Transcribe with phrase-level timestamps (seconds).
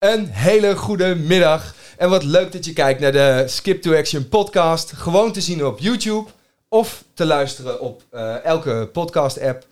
[0.00, 1.74] Een hele goede middag.
[1.96, 4.92] En wat leuk dat je kijkt naar de Skip to Action podcast.
[4.92, 6.30] Gewoon te zien op YouTube
[6.68, 9.66] of te luisteren op eh, elke podcast app.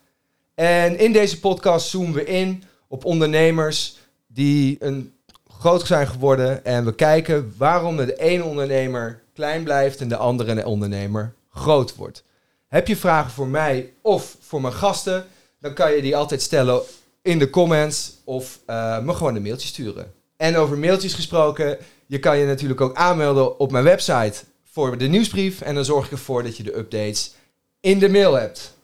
[0.54, 3.96] En in deze podcast zoomen we in op ondernemers
[4.26, 5.12] die een
[5.58, 6.64] groot zijn geworden.
[6.64, 12.24] En we kijken waarom de ene ondernemer klein blijft en de andere ondernemer groot wordt.
[12.66, 15.26] Heb je vragen voor mij of voor mijn gasten?
[15.60, 16.82] Dan kan je die altijd stellen
[17.22, 20.16] in de comments of uh, me gewoon een mailtje sturen.
[20.38, 25.06] En over mailtjes gesproken, je kan je natuurlijk ook aanmelden op mijn website voor de
[25.06, 25.60] nieuwsbrief.
[25.60, 27.34] En dan zorg ik ervoor dat je de updates
[27.80, 28.77] in de mail hebt.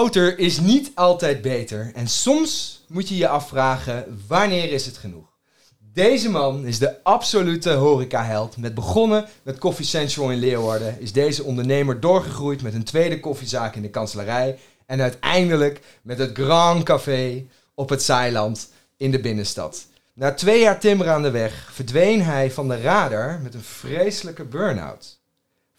[0.00, 5.26] Groter is niet altijd beter en soms moet je je afvragen wanneer is het genoeg.
[5.92, 8.56] Deze man is de absolute horecaheld.
[8.56, 13.76] Met begonnen met Coffee Central in Leeuwarden is deze ondernemer doorgegroeid met een tweede koffiezaak
[13.76, 19.86] in de kanselarij en uiteindelijk met het Grand Café op het Zeiland in de binnenstad.
[20.14, 24.44] Na twee jaar timmer aan de weg verdween hij van de radar met een vreselijke
[24.44, 25.19] burn-out.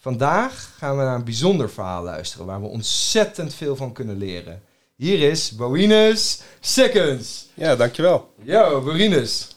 [0.02, 4.62] Vandaag gaan we naar een bijzonder verhaal luisteren waar we ontzettend veel van kunnen leren.
[4.96, 7.48] Hier is Borinus Seconds.
[7.54, 8.34] Ja, dankjewel.
[8.42, 9.48] Yo, Borinus.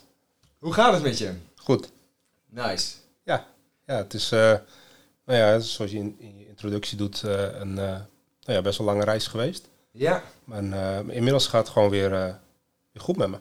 [0.60, 1.34] Hoe gaat het met je?
[1.56, 1.90] Goed.
[2.50, 2.94] Nice.
[3.24, 3.48] Ja,
[3.86, 4.40] ja het is, uh,
[5.26, 8.06] nou ja, zoals je in, in je introductie doet, uh, een uh, nou
[8.42, 9.70] ja, best wel lange reis geweest.
[9.92, 10.24] Ja.
[10.44, 10.64] Maar
[11.08, 12.09] inmiddels gaat het gewoon weer,
[12.92, 13.38] weer goed met me.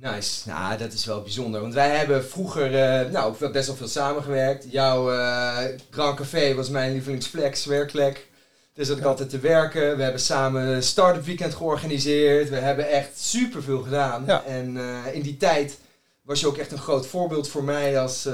[0.00, 0.48] Nice.
[0.48, 1.60] Nou, dat is wel bijzonder.
[1.60, 4.66] Want wij hebben vroeger uh, nou, best wel veel samengewerkt.
[4.70, 5.58] Jouw uh,
[5.90, 8.26] Grand Café was mijn lievelingsflex, werkplek.
[8.72, 9.96] Dus zat ik altijd te werken.
[9.96, 12.48] We hebben samen een start-up weekend georganiseerd.
[12.48, 14.24] We hebben echt superveel gedaan.
[14.26, 14.44] Ja.
[14.44, 15.78] En uh, in die tijd
[16.22, 18.28] was je ook echt een groot voorbeeld voor mij als,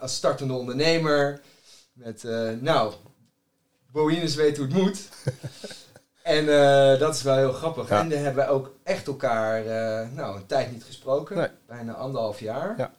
[0.00, 1.40] als startende ondernemer.
[1.92, 2.24] Met,
[2.60, 2.92] nou,
[3.90, 4.98] Boïnes weet hoe het moet.
[6.22, 7.88] En uh, dat is wel heel grappig.
[7.88, 8.00] Ja.
[8.00, 11.36] En dan hebben we ook echt elkaar uh, nou, een tijd niet gesproken.
[11.36, 11.48] Nee.
[11.66, 12.74] Bijna anderhalf jaar.
[12.76, 12.92] Ja.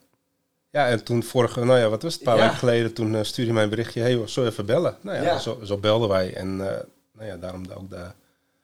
[0.70, 2.44] Ja, en toen vorige, nou ja, wat was het, een paar Ja.
[2.44, 4.98] weken geleden, toen uh, stuurde mij een berichtje, hé, hey, zo even bellen.
[5.02, 5.40] Nou ja.
[5.40, 8.06] Zo, zo belden wij en nou ja, daarom ook de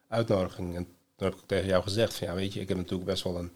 [0.08, 0.76] uitnodiging.
[0.76, 3.24] En toen heb ik tegen jou gezegd van, ja, weet je, ik heb natuurlijk best
[3.24, 3.52] wel een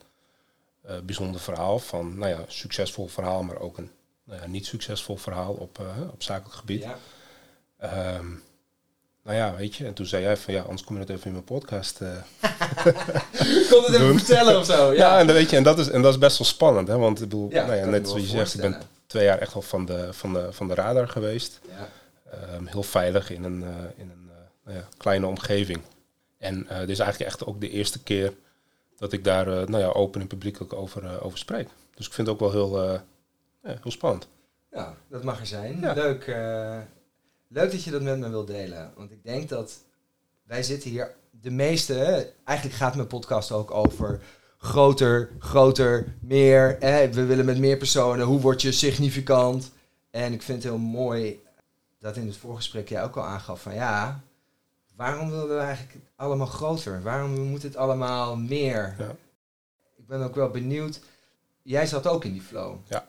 [1.05, 3.91] bijzonder verhaal van, nou ja, succesvol verhaal, maar ook een
[4.23, 5.79] nou ja, niet succesvol verhaal op,
[6.11, 6.83] op zakelijk gebied.
[6.83, 6.97] Ja.
[7.77, 8.25] Ehm,
[9.23, 11.25] nou ja, weet je, en toen zei jij van ja, anders kom je het even
[11.25, 11.99] in mijn podcast.
[12.85, 14.91] Uh, Kon het even vertellen of zo?
[14.91, 16.87] ja, Ja, en, dan weet je, en, dat is, en dat is best wel spannend,
[16.87, 16.97] hè?
[16.97, 19.53] Want ik bedoel, Ja, nou ja, net zoals je zegt, ik ben twee jaar echt
[19.53, 21.59] wel van de, van de, van de radar geweest.
[21.67, 21.89] Ja.
[22.31, 24.35] Ehm, heel veilig in een, eh, in een eh,
[24.65, 25.81] nou ja, kleine omgeving.
[26.37, 28.33] En eh, dit is eigenlijk echt ook de eerste keer
[28.97, 31.67] dat ik daar eh, nou ja, open en publiekelijk over, eh, over spreek.
[31.95, 32.99] Dus ik vind het ook wel heel, eh,
[33.63, 34.27] ja, heel spannend.
[34.71, 35.79] Nou, dat mag er zijn.
[35.81, 35.93] Ja.
[35.93, 36.77] Leuk, eh,
[37.53, 38.91] leuk dat je dat met me wilt delen.
[38.95, 39.73] Want ik denk dat
[40.43, 44.21] wij zitten hier, de meeste, eigenlijk gaat mijn podcast ook over
[44.57, 46.77] groter, groter, meer.
[46.79, 49.71] Hè, we willen met meer personen, hoe word je significant?
[50.11, 51.41] En ik vind het heel mooi
[51.99, 54.23] dat in het voorgesprek jij ook al aangaf van ja,
[54.95, 57.01] waarom willen we eigenlijk allemaal groter?
[57.01, 58.95] Waarom moet het allemaal meer?
[58.97, 59.15] Ja.
[59.97, 60.99] Ik ben ook wel benieuwd.
[61.61, 62.75] Jij zat ook in die flow.
[62.87, 63.07] Ja.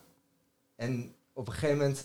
[0.77, 2.04] En op een gegeven moment,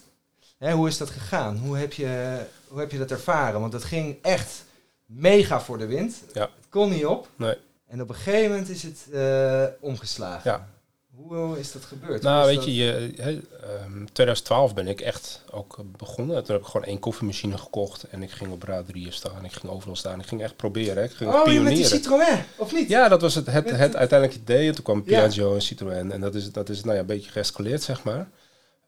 [0.60, 1.58] hè, hoe is dat gegaan?
[1.58, 3.60] Hoe heb, je, hoe heb je dat ervaren?
[3.60, 4.64] Want het ging echt
[5.06, 6.16] mega voor de wind.
[6.34, 6.42] Ja.
[6.42, 7.28] Het kon niet op.
[7.36, 7.56] Nee.
[7.88, 10.52] En op een gegeven moment is het eh, omgeslagen.
[10.52, 10.68] Ja.
[11.16, 12.22] Hoe is dat gebeurd?
[12.22, 16.44] Nou, weet je, je hè, ehm, 2012 ben ik echt ook begonnen.
[16.44, 19.46] Toen heb ik gewoon één koffiemachine gekocht en ik ging op Raad 3 staan.
[19.46, 20.20] Ik ging overal staan.
[20.20, 21.04] Ik ging echt proberen.
[21.04, 21.34] Ik ging?
[21.34, 21.86] Oh, je met die.
[21.86, 22.90] Citroën, of niet?
[22.90, 24.68] Ja, dat was het, het, het uiteindelijke idee.
[24.68, 25.20] En toen kwam Ja.
[25.20, 26.12] Piaggio en Citroën.
[26.12, 28.30] En dat is, dat is nou ja, een beetje geëscaleerd, zeg maar.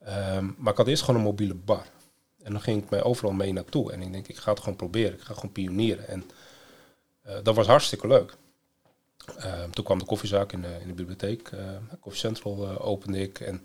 [0.04, 1.86] Ehm, maar ik had eerst gewoon een mobiele bar.
[2.44, 3.92] En dan ging ik mij overal mee naartoe.
[3.92, 5.14] En ik denk, ik ga het gewoon proberen.
[5.14, 6.08] Ik ga gewoon pionieren.
[6.08, 6.24] En
[7.22, 8.36] eh, dat was hartstikke leuk.
[9.38, 11.48] Ehm, toen kwam de koffiezaak in de, in de bibliotheek.
[11.48, 11.60] eh
[12.00, 13.40] Coffee Central eh, opende ik.
[13.40, 13.62] En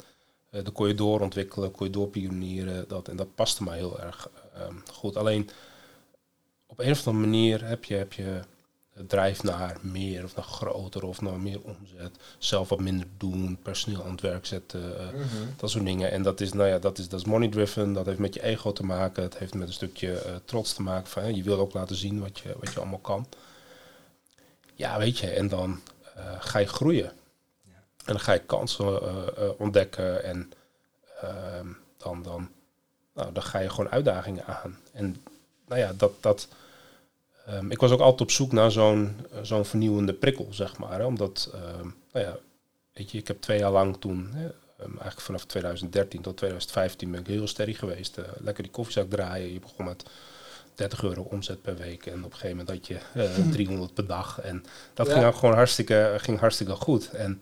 [0.51, 2.89] eh dan kon je doorontwikkelen, kon je doorpionieren.
[2.89, 5.17] Dat, en dat paste mij heel erg ehm, goed.
[5.17, 5.51] Alleen
[6.67, 8.41] op een of andere manier heb je, heb je
[8.97, 12.17] het drijft naar meer of naar groter of naar meer omzet.
[12.39, 15.25] Zelf wat minder doen, personeel aan het werk zetten, eh, Mhm.
[15.57, 16.11] dat soort dingen.
[16.11, 18.43] En dat is, nou ja, dat is, dat is money driven, dat heeft met je
[18.43, 19.23] ego te maken.
[19.23, 21.97] Het heeft met een stukje eh, trots te maken van hè, je wil ook laten
[21.97, 23.27] zien wat je, wat je allemaal kan.
[24.75, 25.81] Ja, weet je, en dan
[26.15, 27.13] eh, ga je groeien.
[27.65, 27.75] Ja.
[28.05, 30.53] En dan ga je kansen ontdekken en
[31.21, 31.67] ehm,
[31.97, 32.49] dan, dan,
[33.15, 34.79] nou, dan ga je gewoon uitdagingen aan.
[34.93, 35.17] En
[35.67, 36.49] nou ja, dat, dat,
[37.47, 40.99] Ehm, ik was ook altijd op zoek naar zo'n eh, zo'n vernieuwende prikkel, zeg maar.
[40.99, 42.37] Hè, omdat, ehm, nou ja,
[42.93, 47.11] weet je, ik heb twee jaar lang toen, hè, ehm, eigenlijk vanaf 2013 tot 2015
[47.11, 48.19] ben ik heel sterk geweest.
[48.19, 49.53] Eh, lekker die koffiezak draaien.
[49.53, 50.05] Je begon met
[50.75, 54.07] 30 euro omzet per week en op een gegeven moment had je eh 300 per
[54.07, 54.41] dag.
[54.41, 54.65] En
[54.95, 55.13] dat Ja.
[55.13, 57.11] ging ook gewoon hartstikke, ging hartstikke goed.
[57.11, 57.41] En,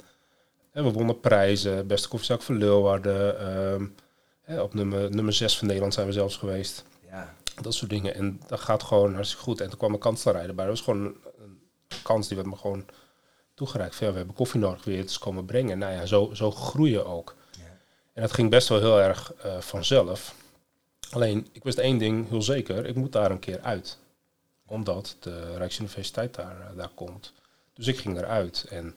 [0.73, 3.93] we wonnen prijzen, beste koffiezak van Leeuwarden.
[4.61, 6.85] op nummer, nummer 6 van Nederland zijn we zelfs geweest.
[7.11, 7.35] Ja.
[7.61, 8.15] Dat soort dingen.
[8.15, 9.61] En dat gaat gewoon hartstikke goed.
[9.61, 10.67] En toen kwam een kanselaar erbij.
[10.67, 11.59] Dat was gewoon een,
[12.03, 12.85] kans die werd me gewoon
[13.55, 13.95] toegereikt.
[13.95, 15.79] Van, ja, we hebben koffie nodig weer te komen brengen.
[15.79, 17.35] Nou ja, zo, zo groeien ook.
[17.59, 17.65] Ja.
[18.13, 20.35] En dat ging best wel heel erg eh, vanzelf.
[21.11, 22.87] Alleen, ik wist één ding heel zeker.
[22.87, 23.99] Ik moet daar een keer uit.
[24.67, 27.33] Omdat de Rijksuniversiteit daar, eh, daar komt.
[27.75, 28.67] Dus ik ging eruit.
[28.69, 28.97] En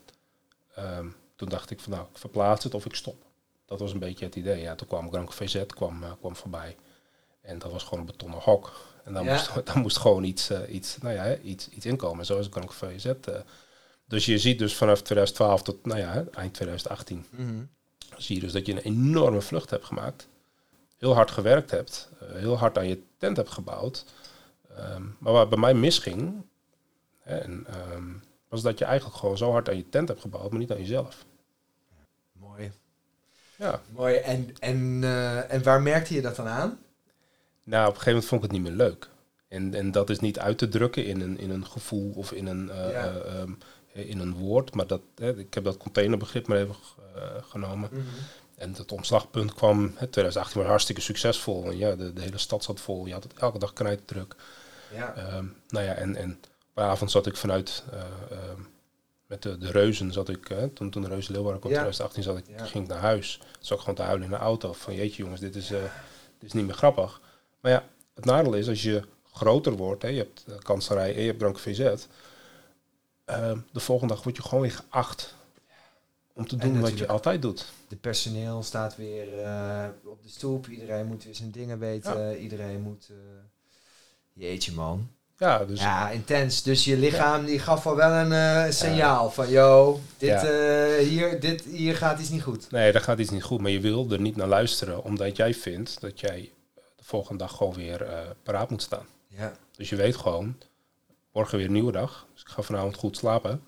[0.76, 3.26] ehm, toen dacht ik van nou, ik verplaats het of ik stop.
[3.66, 4.62] Dat was een beetje het idee.
[4.62, 6.76] Ja, toen kwam Grand VZ kwam, eh, kwam voorbij.
[7.48, 8.86] En dat was gewoon een betonnen hok.
[9.04, 9.32] En dan, Ja.
[9.34, 12.26] moest, dan moest gewoon iets, eh, iets, nou ja, iets, iets inkomen.
[12.26, 13.06] Zo is Grand VZ.
[13.06, 13.36] eh.
[14.06, 17.64] Dus je ziet dus vanaf 2012 tot nou ja, eind 2018 Mhm.
[18.18, 20.28] zie je dus dat je een enorme vlucht hebt gemaakt.
[20.98, 22.10] Heel hard gewerkt hebt.
[22.20, 24.06] eh, heel hard aan je tent hebt gebouwd.
[24.76, 26.42] Ehm, maar waar bij mij misging,
[27.22, 28.04] hè, en, ehm,
[28.48, 30.78] was dat je eigenlijk gewoon zo hard aan je tent hebt gebouwd, maar niet aan
[30.80, 31.26] jezelf.
[32.32, 32.72] Mooi.
[33.56, 33.82] Ja.
[33.92, 34.16] Mooi.
[34.16, 35.04] En, en,
[35.50, 36.80] en waar merkte je dat dan aan?
[37.68, 39.10] Nou, op een gegeven moment vond ik het niet meer leuk.
[39.48, 42.46] En, en dat is niet uit te drukken in een, in een gevoel of in
[42.48, 43.06] een, eh, Ja.
[43.12, 43.52] eh, ehm,
[43.94, 44.76] in een woord.
[44.76, 46.76] Maar dat, hè, ik heb dat containerbegrip maar even
[47.16, 47.90] eh, genomen.
[48.56, 51.66] En het omslagpunt kwam, hè, 2018 was hartstikke succesvol.
[51.66, 53.06] En ja, de, de hele stad zat vol.
[53.06, 54.36] Je had het elke dag knijtdruk.
[54.94, 55.16] Ja.
[55.16, 56.40] Ehm nou ja, en, en
[56.76, 58.00] op avond zat ik vanuit, eh,
[58.38, 58.62] ehm,
[59.26, 61.78] met de, de reuzen zat ik, hè, toen, toen de reuzen Leeuwarden kwam, Ja.
[61.80, 63.40] 2018 zat ik, ging ik naar huis.
[63.60, 65.80] Zat ik gewoon te huilen in de auto van jeetje jongens, dit is, dit
[66.40, 67.22] is niet meer grappig.
[67.68, 69.04] Maar ja, het nadeel is als je
[69.34, 71.80] groter wordt, hè, je hebt de kanselarij en je hebt Drank VZ,
[73.26, 75.36] ehm, de volgende dag word je gewoon weer geacht
[76.34, 77.66] om te En doen wat je altijd doet.
[77.88, 80.68] De personeel staat weer eh, op de stoep.
[80.68, 82.38] Iedereen moet weer zijn dingen weten.
[82.38, 83.08] Iedereen moet...
[83.10, 83.16] eh,
[84.34, 85.10] Jeetje man.
[85.38, 86.64] Ja, dus Ja, intens.
[86.64, 89.50] Dus je lichaam die gaf al wel een eh, signaal van...
[89.50, 92.72] Yo, dit, eh, hier, dit, hier gaat iets niet goed.
[92.72, 93.62] Nee, daar gaat iets niet goed.
[93.62, 96.52] Maar je wil er niet naar luisteren, omdat jij vindt dat jij
[97.08, 99.06] volgende dag gewoon weer eh, paraat moet staan.
[99.28, 99.54] Ja.
[99.72, 100.58] Dus je weet gewoon,
[101.32, 102.28] morgen weer een nieuwe dag.
[102.34, 103.64] Dus ik ga vanavond goed slapen.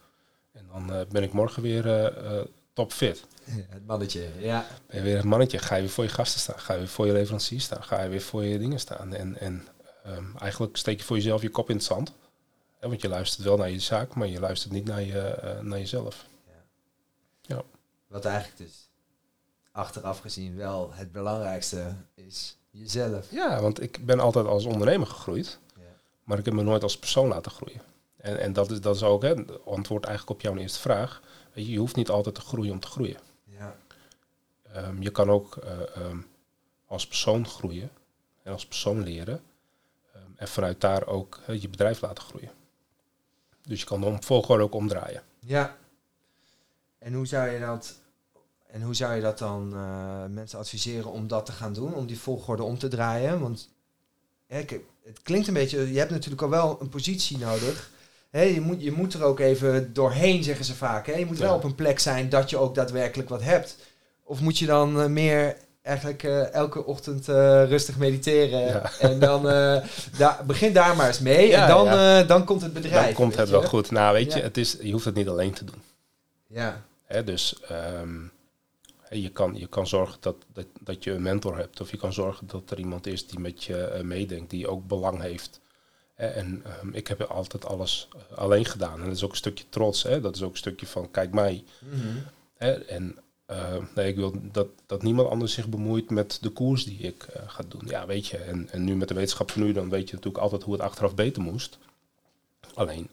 [0.52, 3.26] En dan eh, ben ik morgen weer eh, topfit.
[3.50, 4.66] Het mannetje, ja.
[4.88, 6.60] Ben je weer een mannetje, ga je weer voor je gasten staan.
[6.60, 7.84] Ga je weer voor je leveranciers staan.
[7.84, 9.14] Ga je weer voor je dingen staan.
[9.14, 9.68] En, en
[10.04, 12.14] ehm, eigenlijk steek je voor jezelf je kop in het zand.
[12.80, 15.80] Hè, want je luistert wel naar je zaak, maar je luistert niet naar, je, naar
[15.80, 16.28] jezelf.
[18.08, 18.90] Wat eigenlijk dus
[19.72, 22.59] achteraf gezien wel het belangrijkste is.
[22.70, 23.32] Jezelf.
[23.32, 25.60] Ja, want ik ben altijd als ondernemer gegroeid.
[25.76, 25.82] Ja.
[26.24, 27.82] Maar ik heb me nooit als persoon laten groeien.
[28.18, 31.22] En, en dat, is, dat is ook hè, het antwoord eigenlijk op jouw eerste vraag.
[31.54, 33.18] Weet je, je hoeft niet altijd te groeien om te groeien.
[33.44, 33.76] Ja.
[34.74, 36.18] Ehm, je kan ook eh, ehm,
[36.86, 37.92] als persoon groeien
[38.44, 39.42] en als persoon leren.
[40.14, 42.52] Ehm, en vanuit daar ook je bedrijf laten groeien.
[43.62, 45.24] Dus je kan de volgorde ook omdraaien.
[45.40, 45.78] Ja.
[47.00, 48.00] En hoe zou je dat,
[48.72, 51.94] en hoe zou je dat dan eh, mensen adviseren om dat te gaan doen?
[51.94, 53.40] Om die volgorde om te draaien?
[53.40, 53.70] Want
[54.48, 54.58] hè,
[55.04, 57.92] het klinkt een beetje, je hebt natuurlijk al wel een positie nodig.
[58.30, 61.08] Hè, je, moet, je moet er ook even doorheen, zeggen ze vaak.
[61.08, 61.14] Hè?
[61.14, 63.78] Je moet wel op een plek zijn dat je ook daadwerkelijk wat hebt.
[64.24, 67.28] Of moet je dan eh, meer eigenlijk eh, elke ochtend
[67.68, 68.60] rustig mediteren?
[68.60, 68.92] Ja.
[69.10, 69.42] En dan
[70.46, 71.48] begin daar maar eens mee.
[71.48, 72.24] Ja, en dan, ja.
[72.24, 73.06] dan komt het bedrijf.
[73.06, 73.54] Dan komt het je?
[73.54, 73.92] wel goed.
[73.92, 75.82] Nou, weet je, het is, je hoeft het niet alleen te doen.
[76.48, 76.82] Ja.
[77.06, 78.18] Hè, dus ehm,
[79.10, 81.82] je, kan, je kan zorgen dat, dat, dat je een mentor hebt.
[81.82, 84.88] Of je kan zorgen dat er iemand is die met je eh, meedenkt, die ook
[84.88, 85.60] belang heeft.
[86.16, 89.00] En ehm, ik heb altijd alles eh, alleen gedaan.
[89.00, 90.04] En dat is ook een stukje trots.
[90.04, 90.22] Hè?
[90.22, 91.64] Dat is ook een stukje van, kijk mij.
[91.80, 92.18] Mhm.
[92.88, 93.18] En
[93.50, 97.24] eh, nee, ik wil dat, dat niemand anders zich bemoeit met de koers die ik
[97.24, 97.82] eh, ga doen.
[97.86, 98.38] Ja, weet je.
[98.38, 100.82] En, en nu met de wetenschap van nu, dan weet je natuurlijk altijd hoe het
[100.82, 101.78] achteraf beter moest.
[102.74, 103.10] Alleen,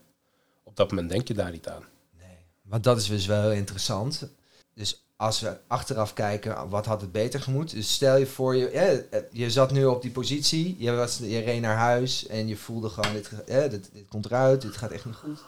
[0.62, 1.84] op dat moment denk je daar niet aan.
[2.18, 2.36] Nee.
[2.62, 4.28] Want dat is dus wel heel interessant.
[4.76, 7.70] Dus als we achteraf kijken, wat had het beter gemoet?
[7.70, 11.60] Dus stel je voor, je, je zat nu op die positie, je, was, je reed
[11.60, 13.30] naar huis en je voelde gewoon, dit,
[13.70, 15.44] dit, komt eruit, dit gaat echt niet goed.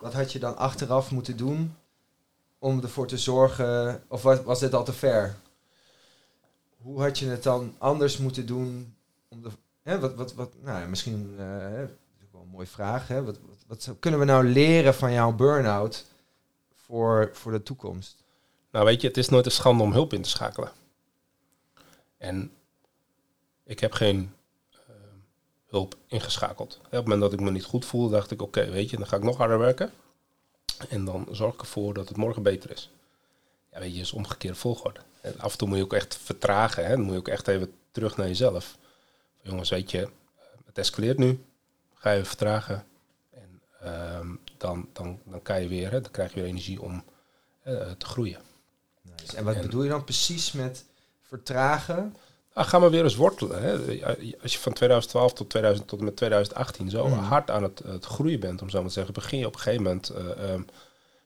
[0.00, 1.74] Wat had je dan achteraf moeten doen
[2.58, 5.36] om ervoor te zorgen, of was, was dit al te ver?
[6.76, 8.94] Hoe had je het dan anders moeten doen?
[9.28, 9.50] Om de,
[9.82, 13.08] hè, wat, wat, wat, nou, misschien, hè, dat is ook wel een mooie vraag.
[13.08, 13.24] Hè?
[13.24, 16.04] Wat, wat, wat kunnen we nou leren van jouw burn-out
[16.74, 18.19] voor, voor de toekomst?
[18.70, 20.72] Nou, weet je, het is nooit een schande om hulp in te schakelen.
[22.16, 22.52] En
[23.64, 24.34] ik heb geen
[24.70, 24.78] eh,
[25.66, 26.78] hulp ingeschakeld.
[26.84, 29.06] Op het moment dat ik me niet goed voelde, dacht ik, oké, weet je, dan
[29.06, 29.92] ga ik nog harder werken.
[30.88, 32.90] En dan zorg ik ervoor dat het morgen beter is.
[33.72, 35.00] Ja, weet je, is omgekeerde volgorde.
[35.20, 36.84] En af en toe moet je ook echt vertragen.
[36.84, 36.90] Hè?
[36.90, 38.78] Dan moet je ook echt even terug naar jezelf.
[39.42, 40.08] Jongens, weet je,
[40.66, 41.44] het escaleert nu.
[41.94, 42.86] Ga je vertragen.
[43.30, 47.04] En ehm, dan, dan, dan kan je weer, hè, dan krijg je weer energie om
[47.64, 48.40] uh, te groeien.
[49.02, 49.36] Nice.
[49.36, 50.84] En wat bedoel je dan precies met
[51.22, 52.16] vertragen?
[52.52, 53.62] Ah, ga maar weer eens wortelen.
[53.62, 53.72] Hè.
[54.42, 58.04] Als je van 2012 tot, 2000, tot en met 2018 zo hard aan het, het,
[58.04, 60.66] groeien bent, om zo maar te zeggen, begin je op een gegeven moment, uh, um,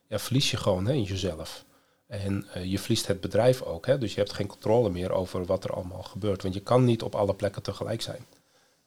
[0.06, 1.64] ja, verlies je gewoon hè, jezelf.
[2.06, 3.86] En uh, je verliest het bedrijf ook.
[3.86, 3.98] Hè?
[3.98, 6.42] Dus je hebt geen controle meer over wat er allemaal gebeurt.
[6.42, 8.26] Want je kan niet op alle plekken tegelijk zijn.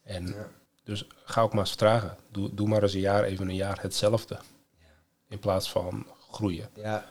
[0.03, 0.47] En ja.
[0.83, 2.17] dus ga ook maar eens vertragen.
[2.31, 4.33] Doe, doe maar eens een jaar, even een jaar hetzelfde.
[4.79, 4.85] Ja.
[5.27, 6.69] In plaats van groeien.
[6.75, 7.09] Ja,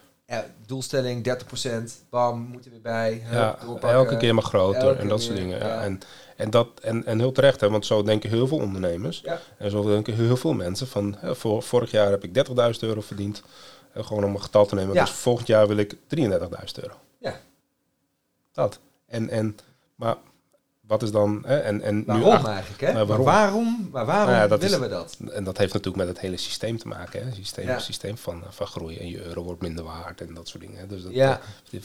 [0.66, 1.38] doelstelling
[1.98, 3.22] 30%, bam, moeten weer bij.
[3.30, 5.58] Ja, elke keer maar groter en dat soort dingen.
[5.58, 5.82] Ja.
[5.82, 6.00] En,
[6.36, 9.24] en, dat, en, en heel terecht, hè, want zo denken heel veel ondernemers.
[9.58, 13.00] En zo denken heel veel mensen van, hè, voor, vorig jaar heb ik 30.000 euro
[13.00, 13.42] verdiend.
[13.94, 14.94] Gewoon om een getal te nemen.
[14.94, 15.98] Dus volgend jaar wil ik 33.000
[16.82, 16.94] euro.
[17.18, 17.40] Ja.
[18.52, 18.78] Dat.
[19.06, 19.56] En, en,
[19.94, 20.16] maar
[20.86, 21.42] wat is dan...
[21.46, 22.92] Hè, en, en waarom nu eigenlijk, hè?
[22.92, 25.16] Maar waarom, maar waarom, maar waarom nou willen we dat?
[25.32, 27.24] En dat heeft natuurlijk met het hele systeem te maken.
[27.24, 27.34] Hè?
[27.34, 27.78] Systeem, ja.
[27.78, 28.98] systeem van, van groei.
[28.98, 30.78] En je euro wordt minder waard en dat soort dingen.
[30.78, 30.86] Hè?
[30.86, 31.40] Dus dat, ja.
[31.70, 31.80] Uh,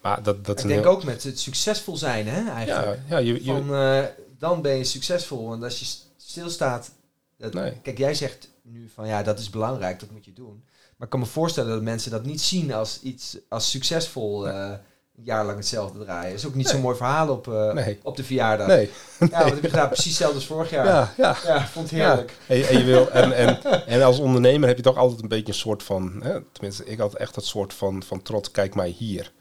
[0.00, 2.98] maar dat, dat Ik denk ook met het succesvol zijn, hè, eigenlijk.
[3.08, 4.04] Ja, ja, je, je, van, uh,
[4.38, 5.48] dan ben je succesvol.
[5.48, 6.90] Want als je stilstaat...
[7.36, 7.72] Dat, nee.
[7.82, 10.64] Kijk, jij zegt nu van, ja, dat is belangrijk, dat moet je doen.
[10.96, 14.48] Maar ik kan me voorstellen dat mensen dat niet zien als iets als succesvol...
[14.48, 14.72] Uh,
[15.22, 16.34] jaar lang hetzelfde draaien.
[16.34, 18.66] is ook niet zo'n mooi verhaal op, uh, op de verjaardag.
[18.66, 18.90] Nee.
[19.18, 19.86] Ja, wat heb je gedaan?
[19.86, 20.86] Precies hetzelfde als vorig jaar.
[20.86, 21.36] Ja, ja.
[21.44, 22.32] ja vond het heerlijk.
[22.46, 22.54] Ja.
[22.54, 25.52] En, en, je wil, en, en, en als ondernemer heb je toch altijd een beetje
[25.52, 26.20] een soort van...
[26.22, 28.50] Hè, tenminste, ik had echt dat soort van, van trots.
[28.50, 29.32] Kijk mij hier.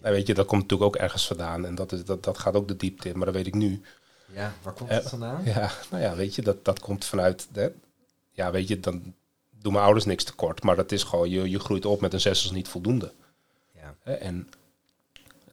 [0.00, 1.66] En weet je, dat komt natuurlijk ook ergens vandaan.
[1.66, 3.16] En dat, is, dat, dat gaat ook de diepte in.
[3.16, 3.82] Maar dat weet ik nu.
[4.32, 5.42] Ja, waar komt het vandaan?
[5.44, 7.48] Ja, nou ja, weet je, dat, dat komt vanuit...
[7.52, 7.68] Hè,
[8.32, 9.14] ja, weet je, dan
[9.60, 10.62] doen mijn ouders niks tekort.
[10.62, 13.12] Maar dat is gewoon, je, je groeit op met een zes als niet voldoende.
[13.74, 14.14] Ja.
[14.18, 14.48] En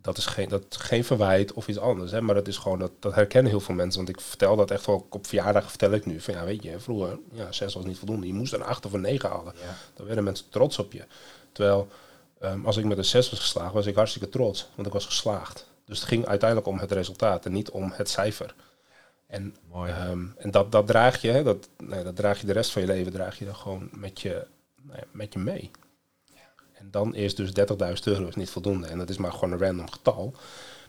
[0.04, 2.12] dat is geen, dat geen verwijt of iets anders.
[2.12, 4.06] Hè, maar dat is gewoon, dat, dat herkennen heel veel mensen.
[4.06, 6.22] Want ik vertel dat echt wel op verjaardag vertel ik nu.
[6.22, 8.28] Van ja, weet je, vroeger, ja, zes was niet voldoende.
[8.28, 9.54] Je moest een acht of een negen halen.
[9.56, 9.76] Ja.
[9.94, 11.06] Dan werden mensen trots op je.
[11.52, 11.88] Terwijl,
[12.42, 14.70] um, als ik met een zes was geslaagd, was ik hartstikke trots.
[14.76, 15.68] Want ik was geslaagd.
[15.86, 18.56] Dus het ging uiteindelijk om het resultaat en niet om het cijfer.
[19.28, 22.54] En, Mooi, um, en dat, dat draag je, hè, dat, nee, dat draag je de
[22.54, 24.46] rest van je leven, draag je dan gewoon met je,
[24.82, 25.72] nou ja, met je mee.
[26.84, 27.54] En dan is dus 30.000
[28.04, 28.88] euro niet voldoende.
[28.88, 30.34] En dat is maar gewoon een random getal.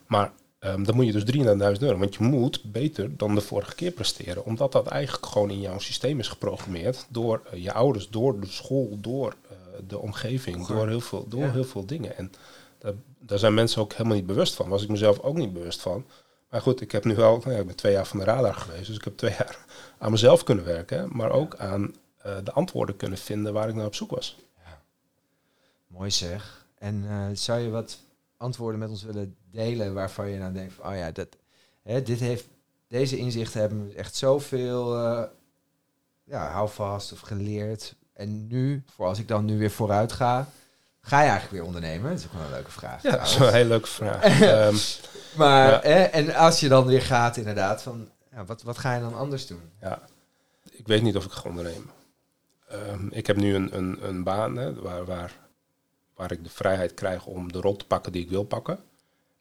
[0.06, 1.36] Maar um, dan moet je dus
[1.76, 1.98] 300.000 euro.
[1.98, 4.44] Want je moet beter dan de vorige keer presteren.
[4.44, 7.06] Omdat dat eigenlijk gewoon in jouw systeem is geprogrammeerd.
[7.08, 11.40] Door uh, je ouders, door de school, door uh, de omgeving, door, heel veel, door
[11.40, 11.50] ja.
[11.50, 12.16] heel veel dingen.
[12.16, 12.32] En
[12.78, 14.68] daar, daar zijn mensen ook helemaal niet bewust van.
[14.68, 16.04] Was ik mezelf ook niet bewust van.
[16.50, 18.54] Maar goed, ik heb nu wel, nou ja, ik ben twee jaar van de radar
[18.54, 18.86] geweest.
[18.86, 19.58] Dus ik heb twee jaar
[19.98, 21.08] aan mezelf kunnen werken.
[21.12, 21.94] Maar ook aan
[22.26, 24.36] uh, de antwoorden kunnen vinden waar ik naar op zoek was.
[25.96, 26.66] Mooi zeg.
[26.78, 27.98] En uh, zou je wat
[28.36, 31.28] antwoorden met ons willen delen waarvan je nou denkt, van, oh ja, dat,
[31.82, 32.46] hè, dit heeft,
[32.88, 35.22] deze inzichten hebben echt zoveel uh,
[36.24, 37.94] ja, houvast of geleerd.
[38.12, 40.48] En nu, voor als ik dan nu weer vooruit ga,
[41.00, 42.10] ga je eigenlijk weer ondernemen?
[42.10, 43.02] Dat is ook wel een leuke vraag.
[43.02, 44.40] Ja, dat is wel een hele leuke vraag.
[44.40, 44.76] um,
[45.38, 45.80] maar, ja.
[45.80, 49.14] hè, en als je dan weer gaat inderdaad, van, ja, wat, wat ga je dan
[49.14, 49.70] anders doen?
[49.80, 50.02] Ja,
[50.70, 51.90] ik weet niet of ik ga ondernemen.
[52.72, 55.42] Um, ik heb nu een, een, een baan hè, waar, waar
[56.14, 58.78] waar ik de vrijheid krijg om de rol te pakken die ik wil pakken.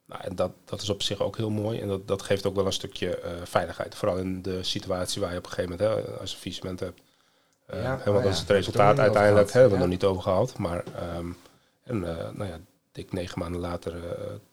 [0.06, 1.80] Nou, en dat, dat is op zich ook heel mooi.
[1.80, 3.96] En dat, dat geeft ook wel een stukje uh, veiligheid.
[3.96, 7.02] Vooral in de situatie waar je op een gegeven moment, hè, als je visement hebt.
[7.74, 9.82] Uh, ja, want oh, dat is het resultaat uiteindelijk, hebben we ja.
[9.82, 10.58] nog niet over gehad.
[10.58, 10.84] Maar
[11.18, 11.38] um,
[11.84, 12.60] en, uh, nou ja,
[12.92, 13.94] dik negen maanden later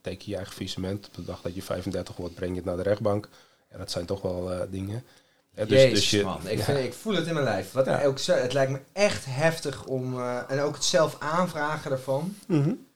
[0.01, 1.07] teken je eigen visement.
[1.07, 3.29] Op de dag dat je 35 wordt, breng je het naar de rechtbank.
[3.69, 5.05] En dat zijn toch wel dingen.
[5.61, 6.49] Ja, dus, Jezus, dus je, man.
[6.49, 7.73] Ik, vind, ik, voel het in mijn lijf.
[7.73, 8.05] Wat ja.
[8.05, 10.19] ook, het lijkt me echt heftig om...
[10.19, 12.37] Uh, en ook het zelf aanvragen daarvan.
[12.47, 12.87] Mm -hmm.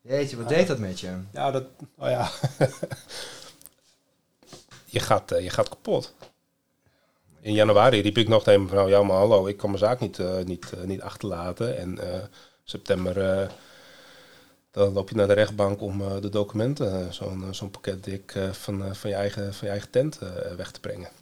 [0.00, 1.16] Jeetje, wat deed dat met je?
[1.32, 1.64] Ja, dat...
[1.98, 2.30] Oh ja.
[4.84, 6.14] je, gaat, uh, je gaat kapot.
[7.40, 8.88] In januari riep ik nog tegen mijn vrouw...
[8.88, 11.78] Ja, maar hallo, ik kan mijn zaak niet, uh, niet, niet achterlaten.
[11.78, 11.98] En
[12.64, 13.50] september...
[14.70, 17.14] dan loop je naar de rechtbank om de documenten...
[17.14, 20.18] zo'n zo'n pakket dik van, van, je eigen, van je eigen tent
[20.56, 21.17] weg te brengen.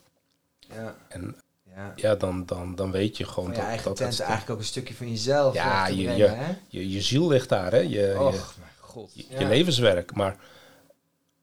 [0.75, 0.97] Ja.
[1.09, 1.37] En
[1.77, 3.57] ja, ja dan, dan, dan weet je gewoon dat...
[3.57, 5.55] Je eigen dat tent is eigenlijk ook een stukje van jezelf.
[5.55, 6.17] Ja, je, brengen,
[6.69, 7.79] je, je, je, ziel ligt daar, hè.
[7.79, 9.11] Je, Och, je, mijn god.
[9.15, 9.39] Je, ja.
[9.39, 10.15] je, levenswerk.
[10.15, 10.37] Maar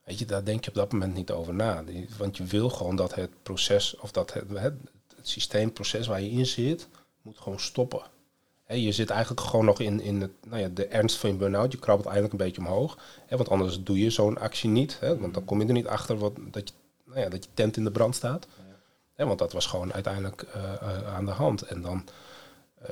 [0.03, 1.83] weet je, daar denk je op dat moment niet over na.
[2.17, 4.73] Want je wil gewoon dat het proces, of dat het, het,
[5.15, 6.87] het systeemproces waar je in zit,
[7.21, 8.01] moet gewoon stoppen.
[8.63, 11.35] He, je zit eigenlijk gewoon nog in, in het, nou ja, de ernst van je
[11.35, 11.71] burn-out.
[11.71, 12.97] Je krabbelt eigenlijk een beetje omhoog.
[13.25, 14.97] He, want anders doe je zo'n actie niet.
[14.99, 16.73] He, want dan kom je er niet achter wat, dat, je,
[17.05, 18.47] nou ja, dat je tent in de brand staat
[19.27, 20.45] want dat was gewoon uiteindelijk
[21.05, 21.61] aan de hand.
[21.61, 22.07] En dan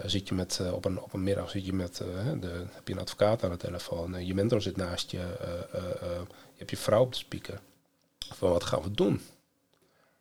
[0.05, 1.97] zit je met, op, een, op een middag zit je met,
[2.39, 5.17] de, heb je een advocaat aan de telefoon, je mentor zit naast je,
[6.53, 7.59] je hebt je vrouw op de speaker.
[8.33, 9.21] Van wat gaan we doen?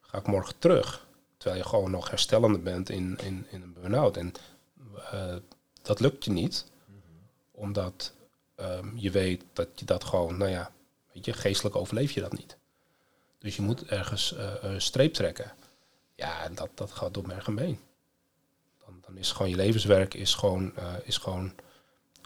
[0.00, 1.06] Ga ik morgen terug?
[1.36, 4.16] Terwijl je gewoon nog herstellende bent in, in, in een burn-out.
[4.16, 4.32] En
[5.82, 6.64] dat lukt je niet,
[7.50, 8.12] omdat
[8.54, 10.72] ehm, je weet dat je dat gewoon, nou ja,
[11.12, 12.56] weet je, geestelijk overleef je dat niet.
[13.38, 15.52] Dus je moet ergens uh, streep trekken.
[16.20, 17.78] Ja, en dat, dat gaat door merg en been.
[18.84, 21.52] Dan, dan is gewoon je levenswerk is gewoon, uh, is gewoon,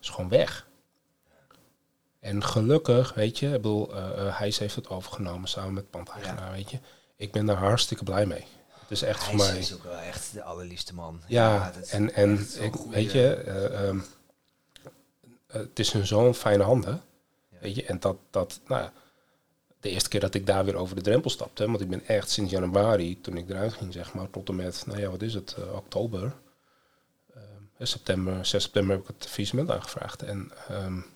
[0.00, 0.66] is gewoon weg.
[2.20, 6.70] En gelukkig, weet je, ik bedoel, uh, hij heeft het overgenomen samen met pandeigenaar, weet
[6.70, 6.78] je.
[7.16, 8.46] Ik ben daar hartstikke blij mee.
[8.80, 9.46] Het is echt voor mij.
[9.46, 11.22] Hij is ook wel echt de allerliefste man.
[11.26, 13.44] Ja, en, en ik, weet je,
[13.92, 14.02] uh,
[15.46, 17.02] het is in zo'n fijne handen.
[17.60, 18.90] Weet je, en dat, dat, nou
[19.84, 22.30] de eerste keer dat ik daar weer over de drempel stapte, want ik ben echt
[22.30, 25.34] sinds januari, toen ik eruit ging, zeg maar, tot en met, nou ja, wat is
[25.34, 26.34] het, uh, oktober,
[27.36, 27.42] uh,
[27.78, 30.22] september, 6 september heb ik het visement aangevraagd.
[30.22, 31.06] En um,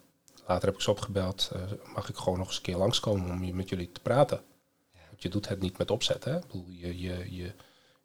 [0.47, 1.63] later heb ik ze opgebeld, uh,
[1.95, 4.41] mag ik gewoon nog eens een keer langskomen om met jullie te praten.
[4.93, 5.01] Ja.
[5.09, 6.37] Want je doet het niet met opzet, hè.
[6.37, 7.53] Ik bedoel, je, je, je,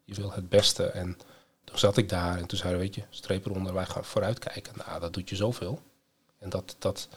[0.04, 0.84] je wil het beste.
[0.84, 1.18] En
[1.64, 4.74] toen zat ik daar en toen zeiden weet je, streep eronder, wij gaan vooruitkijken.
[4.86, 5.82] Nou, dat doet je zoveel.
[6.38, 7.08] En dat, dat,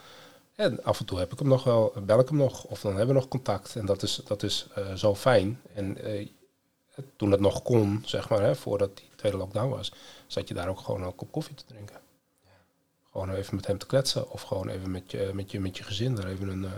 [0.58, 2.96] en af en toe heb ik hem nog wel, bel ik hem nog, of dan
[2.96, 3.76] hebben we nog contact.
[3.76, 5.62] En dat is, dat is uh, zo fijn.
[5.74, 6.28] En uh,
[7.16, 9.92] toen het nog kon, zeg maar, hè, voordat die tweede lockdown was,
[10.28, 11.96] zat je daar ook gewoon een kop koffie te drinken.
[12.44, 12.52] Ja.
[13.12, 15.84] Gewoon even met hem te kletsen, of gewoon even met je, met je, met je
[15.84, 16.72] gezin er even een, uh,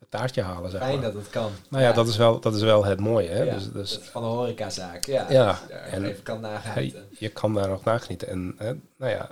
[0.00, 0.70] een taartje halen.
[0.70, 1.12] Zeg fijn maar.
[1.12, 1.50] dat het kan.
[1.68, 3.28] Nou ja, Dat, is wel, dat is wel het mooie.
[3.28, 3.42] Hè?
[3.42, 5.30] Ja, dus, dus, van een horecazaak, ja.
[5.30, 7.08] ja en even kan nagenieten.
[7.18, 8.28] je kan daar nog nagenieten.
[8.28, 8.56] En
[8.96, 9.30] nou ja,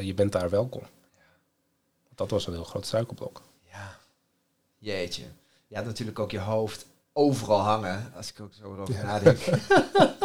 [0.00, 0.82] je bent daar welkom
[2.14, 3.42] dat was een heel groot struikelblok.
[3.70, 3.96] Ja,
[4.78, 5.24] jeetje.
[5.66, 9.02] Je had natuurlijk ook je hoofd overal hangen, als ik ook zo erover ja.
[9.02, 9.38] nadenk.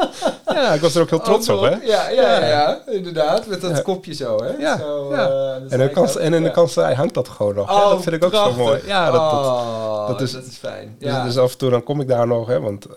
[0.57, 1.69] ja, ik was er ook heel trots op, hè?
[1.69, 3.47] Ja, ja, ja, inderdaad.
[3.47, 4.49] Met dat kopje zo, hè?
[4.49, 5.11] Ja, zo.
[5.11, 7.69] Uh, en, kans, en in de kansel hangt dat gewoon nog.
[7.69, 8.81] Oh, dat vind ik ook zo mooi.
[8.85, 10.95] Ja, dat, oh, dat, is, dat is fijn.
[10.99, 11.23] Dus, ja.
[11.23, 12.95] dus af en toe dan kom ik daar nog, hè, want uh,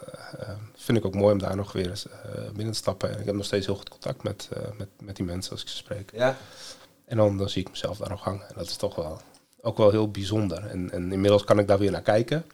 [0.76, 2.12] vind ik ook mooi om daar nog weer eens uh,
[2.54, 3.12] binnen te stappen.
[3.12, 5.68] En ik heb nog steeds heel goed contact met, met, met die mensen als ik
[5.68, 6.10] ze spreek.
[6.14, 6.36] Ja.
[7.10, 8.48] En dan, dan zie ik mezelf daar nog hangen.
[8.48, 9.20] En dat is toch wel
[9.60, 10.66] ook wel heel bijzonder.
[10.66, 12.44] En, en inmiddels kan ik daar weer naar kijken.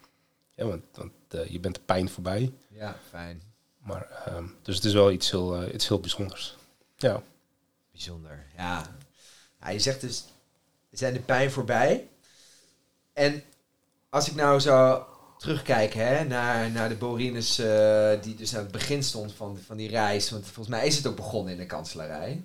[0.55, 2.53] Ja, want, want uh, je bent de pijn voorbij.
[2.69, 3.42] Ja, fijn.
[3.79, 6.57] Maar, um, dus het is wel iets heel, uh, iets heel bijzonders.
[6.97, 7.23] Ja.
[7.92, 8.87] Bijzonder, ja.
[9.61, 9.69] ja.
[9.69, 10.25] Je zegt dus,
[10.88, 12.09] we zijn de pijn voorbij.
[13.12, 13.42] En
[14.09, 15.07] als ik nou zo
[15.38, 19.77] terugkijk hè, naar, naar de Borinus uh, die dus aan het begin stond van, van
[19.77, 20.31] die reis.
[20.31, 22.45] Want volgens mij is het ook begonnen in de kanselarij.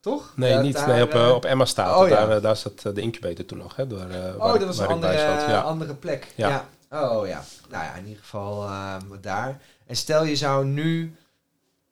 [0.00, 0.32] Toch?
[0.36, 0.86] Nee, niet.
[0.86, 1.96] nee, op, uh, op Emma staat.
[1.96, 2.40] Oh, daar, ja.
[2.40, 3.76] daar zat de incubator toen nog.
[3.76, 4.06] Hè, door,
[4.38, 5.60] oh, dat was een andere, ja.
[5.60, 6.32] andere plek.
[6.34, 6.48] Ja.
[6.48, 6.68] ja.
[6.90, 7.44] Oh ja.
[7.68, 9.60] Nou ja, in ieder geval uh, daar.
[9.86, 11.16] En stel je zou nu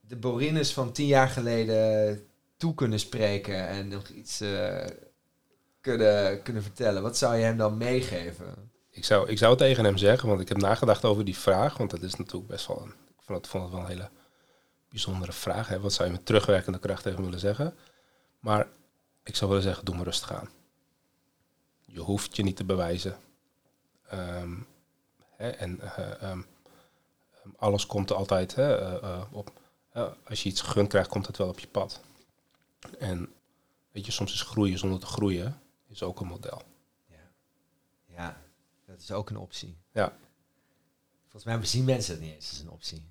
[0.00, 4.42] de Borinus van tien jaar geleden toe kunnen spreken en nog iets
[5.80, 7.02] kunnen, kunnen vertellen.
[7.02, 8.70] Wat zou je hem dan meegeven?
[8.90, 11.76] Ik zou, ik zou tegen hem zeggen, want ik heb nagedacht over die vraag.
[11.76, 14.08] Want dat is natuurlijk best wel een, ik vond het, vond het wel een hele
[14.88, 15.68] bijzondere vraag.
[15.68, 15.80] Hè?
[15.80, 17.74] Wat zou je met terugwerkende kracht tegen willen zeggen?
[18.38, 18.68] Maar
[19.22, 20.48] ik zou willen zeggen, doe maar rustig aan.
[21.84, 23.18] Je hoeft je niet te bewijzen.
[24.12, 24.66] Um,
[25.36, 26.46] hè, en uh, um,
[27.56, 29.52] alles komt er altijd hè, uh, op.
[30.24, 32.00] als je iets gegund krijgt, komt het wel op je pad.
[32.98, 33.32] En
[33.90, 36.62] weet je, soms is groeien zonder te groeien is ook een model.
[37.06, 37.30] Ja,
[38.06, 38.42] ja
[38.86, 39.78] dat is ook een optie.
[39.92, 40.16] Ja.
[41.22, 43.10] Volgens mij zien mensen het niet eens als een optie.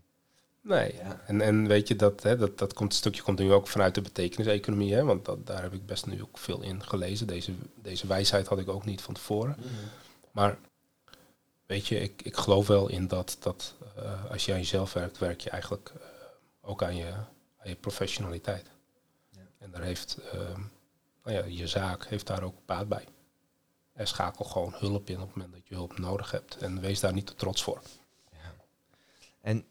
[0.68, 3.96] Nee, en, en weet je, dat, hè, dat, dat komt, stukje komt nu ook vanuit
[3.96, 7.28] de betekenis-economie, hè, want dat, daar heb ik best nu ook veel in gelezen.
[7.28, 9.56] Deze, deze wijsheid had ik ook niet van tevoren.
[9.60, 9.68] Mhm.
[10.32, 10.58] Maar
[11.66, 15.18] weet je, ik, ik geloof wel in dat, dat uh, als je aan jezelf werkt,
[15.18, 16.04] werk je eigenlijk uh,
[16.62, 17.12] ook aan je,
[17.58, 18.66] aan je professionaliteit.
[19.30, 19.42] Ja.
[19.58, 20.42] En daar heeft uh,
[21.24, 23.06] nou ja, je zaak heeft daar ook baat bij.
[23.94, 26.58] En schakel gewoon hulp in op het moment dat je hulp nodig hebt.
[26.58, 27.82] En wees daar niet te trots voor.
[28.32, 28.54] Ja.
[29.42, 29.66] En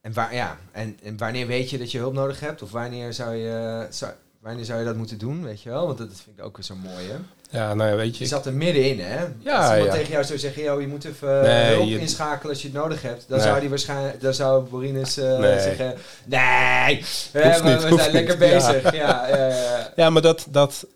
[0.00, 2.62] en, waar, ja, en, en wanneer weet je dat je hulp nodig hebt?
[2.62, 5.86] Of wanneer zou je, zou, wanneer zou je dat moeten doen, weet je wel?
[5.86, 7.16] Want dat vind ik ook zo mooi, hè?
[7.58, 8.24] Ja, nou ja, weet je...
[8.24, 9.26] Je zat er middenin, hè?
[9.38, 9.98] Ja, als iemand ja.
[9.98, 13.02] tegen jou zou zeggen, joh, je moet even nee, hulp inschakelen als je het nodig
[13.02, 13.24] hebt.
[13.28, 15.60] Dan zou die waarschijnlijk, dan zou Borinus uh, nee.
[15.60, 18.38] zeggen, nee, we, niet, we zijn lekker niet.
[18.38, 18.82] bezig.
[18.94, 19.28] Ja.
[19.28, 20.86] Ja, ja, ja, maar dat, dat,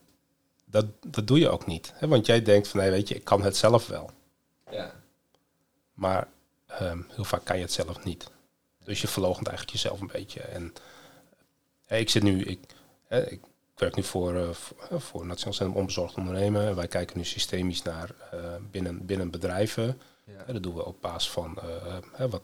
[0.64, 1.92] dat, dat doe je ook niet.
[1.94, 2.08] Hè?
[2.08, 4.10] Want jij denkt van, nee, weet je, ik kan het zelf wel.
[4.70, 4.90] Ja.
[5.94, 6.26] Maar
[6.82, 8.26] um, heel vaak kan je het zelf niet.
[8.84, 10.40] Dus je verloogt eigenlijk jezelf een beetje.
[10.40, 10.72] En
[11.88, 12.60] ik zit nu, ik,
[13.08, 13.40] ik
[13.74, 16.76] werk nu voor, uh, voor, voor Nationaal Centrum Onbezorgd Ondernemen.
[16.76, 20.00] Wij kijken nu systemisch naar uh, binnen, binnen bedrijven.
[20.46, 20.52] Ja.
[20.52, 21.58] dat doen we op basis van
[22.18, 22.42] wat, wat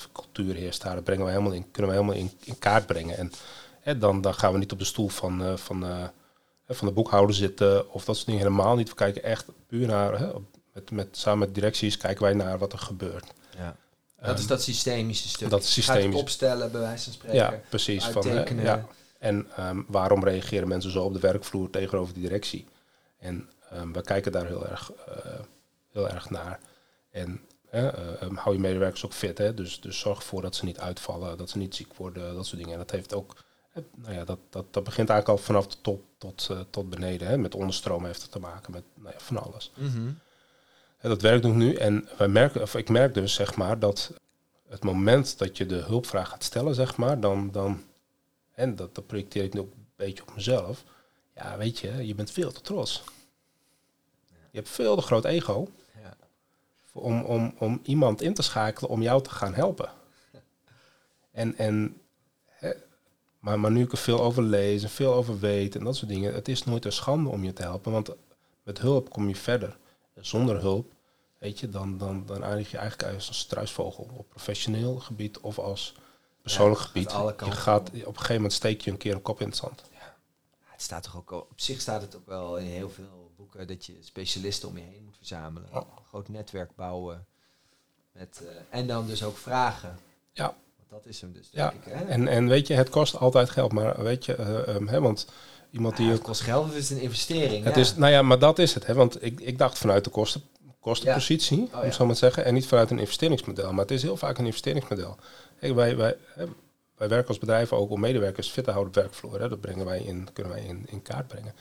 [0.00, 0.94] voor cultuur heerst daar.
[0.94, 3.32] Dat brengen we helemaal in, kunnen we helemaal in, in kaart brengen.
[3.82, 6.10] En dan, dan gaan we niet op de stoel van, van,
[6.68, 8.88] van de boekhouder zitten of dat soort dingen helemaal niet.
[8.88, 10.32] We kijken echt puur naar,
[10.72, 13.32] met, met, samen met directies kijken wij naar wat er gebeurt.
[13.56, 13.76] Ja.
[14.22, 15.50] Dat is dat systemische stuk.
[15.50, 16.20] Dat is systemisch.
[16.20, 17.36] opstellen, bij wijze van spreken.
[17.36, 18.04] Ja, precies.
[18.04, 18.86] Van, ja.
[19.18, 22.66] En um, waarom reageren mensen zo op de werkvloer tegenover die directie?
[23.18, 25.16] En um, we kijken daar heel erg, uh,
[25.92, 26.60] heel erg naar.
[27.10, 27.40] En
[27.74, 27.88] uh,
[28.22, 29.38] um, hou je medewerkers ook fit.
[29.38, 29.54] Hè?
[29.54, 32.58] Dus, dus zorg ervoor dat ze niet uitvallen, dat ze niet ziek worden, dat soort
[32.58, 32.72] dingen.
[32.72, 33.36] En dat heeft ook,
[33.94, 37.28] nou ja, dat, dat, dat begint eigenlijk al vanaf de top tot, uh, tot beneden.
[37.28, 37.38] Hè?
[37.38, 39.72] Met onderstroom heeft het te maken met nou ja, van alles.
[39.74, 40.18] Mm -hmm.
[41.08, 41.74] Dat werkt ook nu.
[41.74, 44.12] En wij merken, of ik merk dus zeg maar dat
[44.68, 47.82] het moment dat je de hulpvraag gaat stellen, zeg maar, dan, dan
[48.54, 50.84] en dat, dat projecteer ik nu ook een beetje op mezelf.
[51.34, 53.02] Ja, weet je, je bent veel te trots.
[54.28, 55.68] Je hebt veel te groot ego
[56.02, 56.16] ja.
[56.92, 59.90] om, om, om iemand in te schakelen om jou te gaan helpen.
[61.32, 62.00] En, en
[62.46, 62.72] hè,
[63.38, 66.10] maar, maar nu ik er veel over lees en veel over weet en dat soort
[66.10, 68.10] dingen, het is nooit een schande om je te helpen, want
[68.62, 69.76] met hulp kom je verder.
[70.20, 70.92] Zonder hulp,
[71.38, 75.58] weet je, dan, dan, dan eindig je eigenlijk als een struisvogel op professioneel gebied of
[75.58, 75.94] als
[76.42, 77.10] persoonlijk gebied.
[77.10, 79.82] Je gaat, op een gegeven moment steek je een keer een kop in het zand.
[79.92, 80.16] Ja.
[80.60, 83.86] Het staat toch ook op zich staat het ook wel in heel veel boeken dat
[83.86, 85.68] je specialisten om je heen moet verzamelen.
[85.72, 87.26] Een groot netwerk bouwen.
[88.12, 89.98] Met, uh, en dan dus ook vragen.
[90.32, 90.56] Ja.
[90.76, 91.84] Want dat is hem dus, denk ik.
[91.84, 92.04] Hè?
[92.04, 93.72] En, en weet je, het kost altijd geld.
[93.72, 95.26] Maar weet je, uh, um, hè, want
[95.72, 96.06] iemand die...
[96.06, 97.64] Ja, het kost geld, het is een investering.
[97.64, 98.86] Het is, nou ja, maar dat is het.
[98.86, 100.42] Hè, want ik, ik dacht vanuit de kosten,
[100.80, 101.78] kostenpositie, ja.
[101.78, 102.44] oh, om zo maar te zeggen.
[102.44, 103.70] En niet vanuit een investeringsmodel.
[103.72, 105.16] Maar het is heel vaak een investeringsmodel.
[105.60, 106.16] Kijk, wij, wij,
[106.96, 109.40] wij werken als bedrijf ook om medewerkers fit te houden op werkvloer.
[109.40, 109.48] Hè.
[109.48, 111.54] Dat brengen wij in, kunnen wij in, in kaart brengen.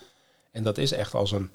[0.51, 1.51] En dat is echt als een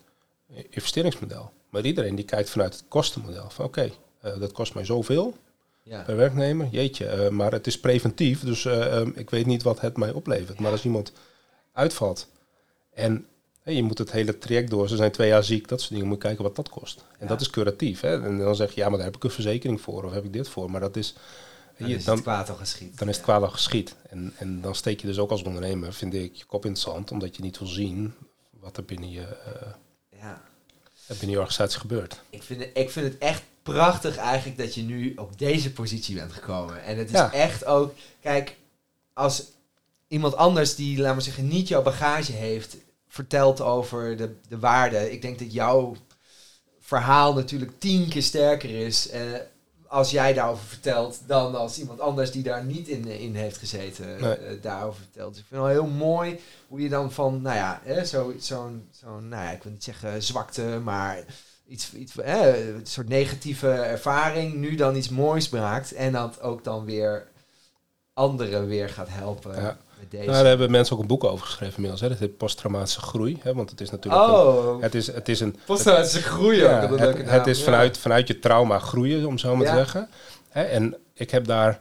[0.70, 1.52] investeringsmodel.
[1.70, 3.50] Maar iedereen die kijkt vanuit het kostenmodel.
[3.50, 3.80] Van oké,
[4.20, 5.34] okay, uh, dat kost mij zoveel
[5.82, 6.02] ja.
[6.02, 6.66] per werknemer.
[6.70, 8.40] Jeetje, uh, maar het is preventief.
[8.40, 10.60] Dus uh, um, ik weet niet wat het mij oplevert.
[10.60, 11.12] Maar als iemand
[11.72, 12.28] uitvalt
[12.96, 13.26] en
[13.62, 16.06] hey, je moet het hele traject door, ze zijn twee jaar ziek, dat soort dingen,
[16.06, 16.98] moet je kijken wat dat kost.
[16.98, 17.26] En ja.
[17.26, 18.00] dat is curatief.
[18.00, 18.22] Hè.
[18.24, 20.32] En dan zeg je, ja, maar daar heb ik een verzekering voor of heb ik
[20.32, 20.70] dit voor.
[20.70, 21.14] Maar dat is
[21.78, 22.98] dan is het kwaad al geschied.
[22.98, 23.94] Dan is het kwaad al geschied.
[24.08, 26.80] En, en dan steek je dus ook als ondernemer, vind ik, je kop in het
[26.80, 28.14] zand, omdat je niet wil zien
[28.50, 29.68] wat er binnen je, uh,
[30.20, 30.42] ja.
[31.06, 32.20] binnen je organisatie gebeurt.
[32.30, 36.14] Ik vind, het, ik vind het echt prachtig eigenlijk dat je nu op deze positie
[36.14, 36.82] bent gekomen.
[36.82, 38.56] En het is echt ook, kijk,
[39.12, 39.44] als
[40.08, 42.76] iemand anders die, laten we zeggen, niet jouw bagage heeft,
[43.08, 45.12] vertelt over de, de waarde.
[45.12, 45.96] Ik denk dat jouw
[46.80, 49.12] verhaal natuurlijk tien keer sterker is.
[49.14, 49.20] Uh,
[49.88, 54.20] als jij daarover vertelt, dan als iemand anders die daar niet in, in heeft gezeten
[54.20, 54.38] nee.
[54.38, 55.32] uh, daarover vertelt.
[55.32, 58.72] Dus ik vind het wel heel mooi hoe je dan van, nou ja, zo'n, zo
[58.90, 61.24] zo nou ja, ik wil niet zeggen zwakte, maar
[61.66, 66.64] iets, iets eh, een soort negatieve ervaring, nu dan iets moois braakt en dat ook
[66.64, 67.28] dan weer
[68.12, 69.60] anderen weer gaat helpen.
[69.60, 69.78] Ja.
[70.08, 70.24] Deze.
[70.24, 72.00] Nou, daar hebben mensen ook een boek over geschreven inmiddels.
[72.00, 72.08] Hè.
[72.08, 73.38] Dat heet posttraumatische groei.
[73.42, 74.24] Hè, want het is natuurlijk.
[74.24, 75.56] Oh, een, het is, het is een.
[75.66, 76.98] Posttraumatische groei ja, ook.
[76.98, 80.08] Het, het, het is vanuit, vanuit je trauma groeien, om zo maar te zeggen.
[80.48, 81.80] Hè, en ik heb daar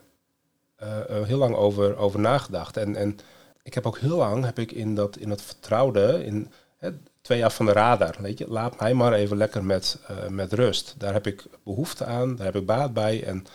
[0.83, 0.87] uh,
[1.23, 2.77] heel lang over, over nagedacht.
[2.77, 3.17] En, en
[3.63, 6.89] ik heb ook heel lang heb ik in dat, in dat vertrouwde, in hè,
[7.21, 8.15] twee jaar van de radar.
[8.19, 10.95] Weet je, laat mij maar even lekker met, uh, met rust.
[10.97, 13.23] Daar heb ik behoefte aan, daar heb ik baat bij.
[13.23, 13.45] En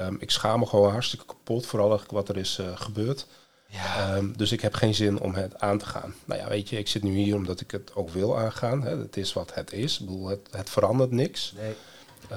[0.00, 3.26] um, ik schaam me gewoon hartstikke kapot voor alles wat er is uh, gebeurd.
[3.68, 4.16] Ja.
[4.16, 6.14] Um, dus ik heb geen zin om het aan te gaan.
[6.24, 8.82] Nou ja, weet je, ik zit nu hier omdat ik het ook wil aangaan.
[8.82, 8.96] Hè.
[8.96, 10.00] Het is wat het is.
[10.00, 11.52] Ik bedoel, het, het verandert niks.
[11.56, 11.74] Nee.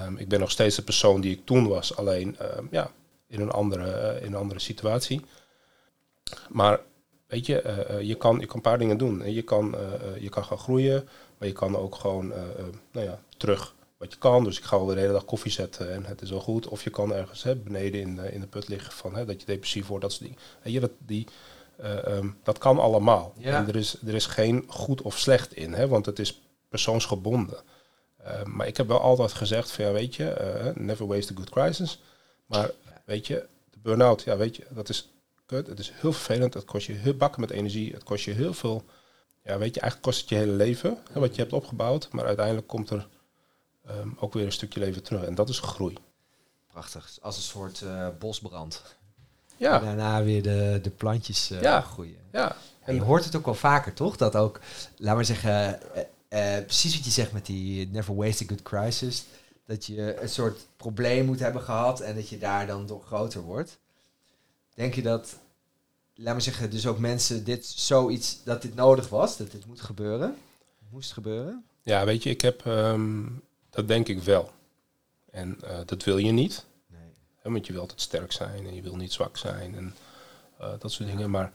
[0.05, 2.37] Um, ik ben nog steeds de persoon die ik toen was, alleen
[2.71, 2.91] ja,
[3.27, 5.21] in, een andere, uh, in een andere situatie.
[6.49, 6.79] Maar
[7.27, 9.33] weet je, uh, je, kan, je kan een paar dingen doen.
[9.33, 9.75] Je kan,
[10.19, 12.27] je kan gaan groeien, maar je kan ook gewoon
[12.91, 14.43] nou ja, terug wat je kan.
[14.43, 16.67] Dus ik ga wel de hele dag koffie zetten en het is wel goed.
[16.67, 19.45] Of je kan ergens hè, beneden in, in de put liggen van hè, dat je
[19.45, 20.03] depressief wordt.
[20.03, 21.27] Dat, die, weet je, dat, die,
[21.81, 23.33] uh, um, dat kan allemaal.
[23.37, 23.57] Ja.
[23.57, 27.57] En er is, er is geen goed of slecht in, hè, want het is persoonsgebonden.
[28.21, 31.35] Uh, maar ik heb wel altijd gezegd van ja, weet je, uh, never waste a
[31.35, 32.01] good crisis.
[32.45, 32.71] Maar
[33.05, 35.09] weet je, de burn-out, ja, weet je, dat is
[35.45, 35.67] kut.
[35.67, 36.53] Het is heel vervelend.
[36.53, 37.93] Het kost je heel bakken met energie.
[37.93, 38.83] Het kost je heel veel.
[39.43, 42.07] Ja, weet je, eigenlijk kost het je hele leven, hè, wat je hebt opgebouwd.
[42.11, 43.07] Maar uiteindelijk komt er
[43.91, 45.23] um, ook weer een stukje leven terug.
[45.23, 45.97] En dat is groei.
[46.67, 47.17] Prachtig.
[47.21, 48.81] Als een soort uh, bosbrand.
[49.57, 49.79] Ja.
[49.79, 51.81] En daarna weer de, de plantjes uh, ja.
[51.81, 52.17] groeien.
[52.31, 52.55] Ja.
[52.83, 54.17] En je hoort het ook wel vaker, toch?
[54.17, 54.59] Dat ook,
[54.97, 59.25] laat maar zeggen, uh, precies wat je zegt met die never waste a good crisis.
[59.65, 63.41] Dat je een soort probleem moet hebben gehad en dat je daar dan door groter
[63.41, 63.77] wordt.
[64.73, 65.35] Denk je dat,
[66.15, 69.81] laat maar zeggen, dus ook mensen dit zoiets, dat dit nodig was, dat dit moet
[69.81, 70.37] gebeuren?
[70.89, 71.63] Moest gebeuren?
[71.83, 73.41] Ja, weet je, ik heb um,
[73.79, 74.51] dat denk ik wel.
[75.31, 76.65] En uh, dat wil je niet.
[76.87, 77.13] Nee.
[77.41, 79.95] Hè, want je wil altijd sterk zijn en je wil niet zwak zijn en
[80.79, 81.29] dat soort dingen.
[81.29, 81.53] Maar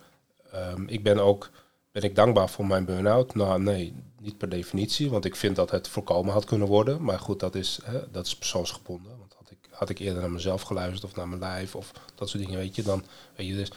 [0.51, 1.49] ehm, ik ben ook
[1.95, 3.35] ben ik dankbaar voor mijn burn-out?
[3.35, 7.03] Nou, nee, niet per definitie, want ik vind dat het voorkomen had kunnen worden.
[7.03, 9.17] Maar goed, dat is, hè, dat is persoonsgebonden.
[9.19, 12.29] Want had ik, had ik eerder naar mezelf geluisterd of naar mijn lijf of dat
[12.29, 13.03] soort dingen, weet je, dan
[13.35, 13.71] weet je dus.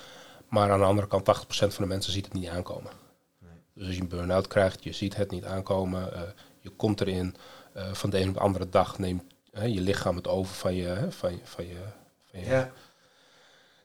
[0.48, 2.92] Maar aan de andere kant, 80% van de mensen ziet het niet aankomen.
[3.38, 3.50] Nee.
[3.74, 6.20] Dus als je een burn-out krijgt, je ziet het niet aankomen, uh,
[6.60, 7.36] je komt erin,
[7.92, 11.32] van de een op de andere dag neemt je lichaam het over van je, van
[11.32, 11.74] je, van je,
[12.30, 12.72] van je ja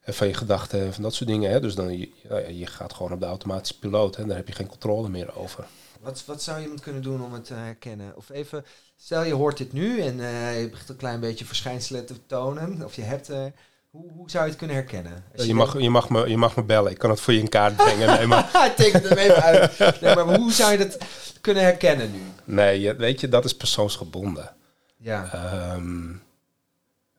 [0.05, 1.51] van je gedachten en van dat soort dingen.
[1.51, 1.59] Hè.
[1.59, 2.09] Dus dan je,
[2.57, 5.65] je gaat gewoon op de automatische piloot en daar heb je geen controle meer over.
[5.99, 8.15] Wat, wat zou iemand kunnen doen om het te herkennen?
[8.15, 12.05] Of even, stel je hoort dit nu en uh, je begint een klein beetje verschijnselen
[12.05, 13.29] te tonen, of je hebt.
[13.29, 13.45] Uh,
[13.93, 15.23] hoe, hoe zou je het kunnen herkennen?
[15.35, 17.39] Je, je, mag, je, mag me, je mag me bellen, ik kan het voor je
[17.39, 18.07] in kaart brengen.
[18.07, 18.73] Nee, maar...
[18.77, 20.01] Teken hem even uit.
[20.01, 20.97] Nee, maar hoe zou je dat
[21.41, 22.21] kunnen herkennen nu?
[22.43, 24.55] Nee, weet je, dat is persoonsgebonden.
[24.97, 25.73] Ja.
[25.75, 26.21] Um,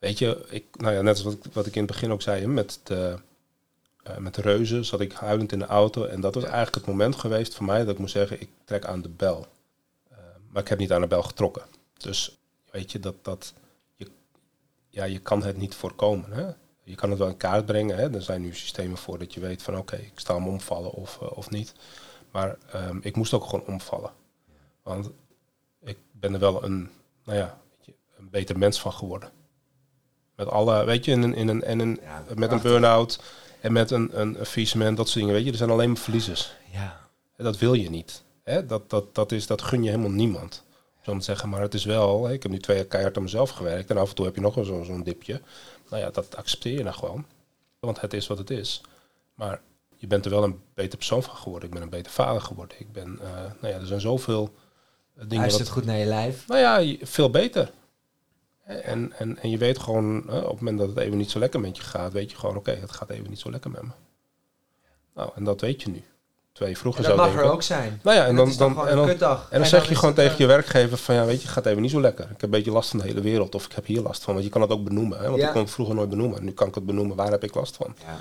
[0.05, 2.47] Weet je, ik, nou ja, net als wat, wat ik in het begin ook zei,
[2.47, 3.19] met de,
[4.09, 6.05] uh, met de reuzen zat ik huilend in de auto.
[6.05, 8.85] En dat was eigenlijk het moment geweest voor mij dat ik moest zeggen, ik trek
[8.85, 9.47] aan de bel.
[10.13, 11.63] Uh, maar ik heb niet aan de bel getrokken.
[11.97, 12.39] Dus
[12.71, 13.55] weet je, dat, dat
[13.97, 14.11] je,
[14.89, 16.33] ja, je kan het niet voorkomen.
[16.33, 16.47] Hè?
[16.85, 17.97] Je kan het wel in kaart brengen.
[17.97, 18.15] Hè?
[18.15, 21.19] Er zijn nu systemen voor dat je weet van oké, ik sta hem omvallen of,
[21.23, 21.75] uh, of niet.
[22.31, 24.11] Maar um, ik moest ook gewoon omvallen.
[24.83, 25.11] Want
[25.81, 26.91] ik ben er wel een,
[27.25, 27.59] nou ja,
[28.19, 29.31] een beter mens van geworden.
[30.37, 32.01] Met alle, weet je, in een, in een, in een,
[32.35, 33.21] met een burn-out
[33.61, 36.55] en met een, een, een dat soort dingen, weet je, er zijn alleen maar verliezers.
[36.73, 37.01] Ja.
[37.37, 38.23] En dat wil je niet.
[38.43, 38.67] Hè?
[38.67, 40.63] Dat, dat, dat, is, dat gun je helemaal niemand.
[41.03, 43.51] Zo te zeggen, maar het is wel, ik heb nu twee jaar keihard aan mezelf
[43.51, 45.41] gewerkt en af en toe heb je nog wel zo'n dipje.
[45.91, 47.27] Nou ja, dat accepteer je dan gewoon.
[47.81, 48.81] Want het is wat het is.
[49.35, 49.61] Maar
[49.97, 51.69] je bent er wel een beter persoon van geworden.
[51.69, 52.81] Ik ben een beter vader geworden.
[52.81, 54.55] Ik ben, uh, nou ja, er zijn zoveel
[55.19, 55.49] uh, dingen.
[55.49, 56.47] Hij het goed naar je lijf?
[56.49, 57.71] Nou ja, veel beter.
[58.65, 61.61] En, en, en je weet gewoon, op het moment dat het even niet zo lekker
[61.61, 63.91] met je gaat, weet je gewoon, oké, het gaat even niet zo lekker met me.
[65.15, 66.05] Nou, en dat weet je nu.
[66.55, 68.01] Twee vroeger dat mag er ook zijn.
[68.03, 69.09] Nou ja, en, dan, dan, en, dan,
[69.51, 71.67] en dan, zeg je gewoon tegen eh, je werkgever van, ja, weet je, het gaat
[71.67, 72.25] even niet zo lekker.
[72.25, 74.35] Ik heb een beetje last van de hele wereld, of ik heb hier last van.
[74.35, 76.45] Want je kan het ook benoemen, hè, want ik kon het vroeger nooit benoemen.
[76.45, 77.97] Nu kan ik het benoemen, waar heb ik last van?
[78.07, 78.17] Ja,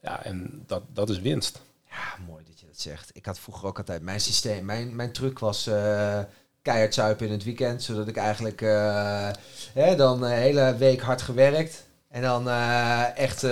[0.00, 1.60] ja en dat, dat is winst.
[1.88, 3.10] Ja, mooi dat je dat zegt.
[3.12, 5.66] Ik had vroeger ook altijd, mijn systeem, mijn, mijn truc was...
[5.66, 6.18] Uh,
[6.62, 7.82] keihard zuipen in het weekend.
[7.82, 9.28] Zodat ik eigenlijk uh,
[9.72, 11.86] hè, dan de hele week hard gewerkt.
[12.08, 13.42] En dan uh, echt,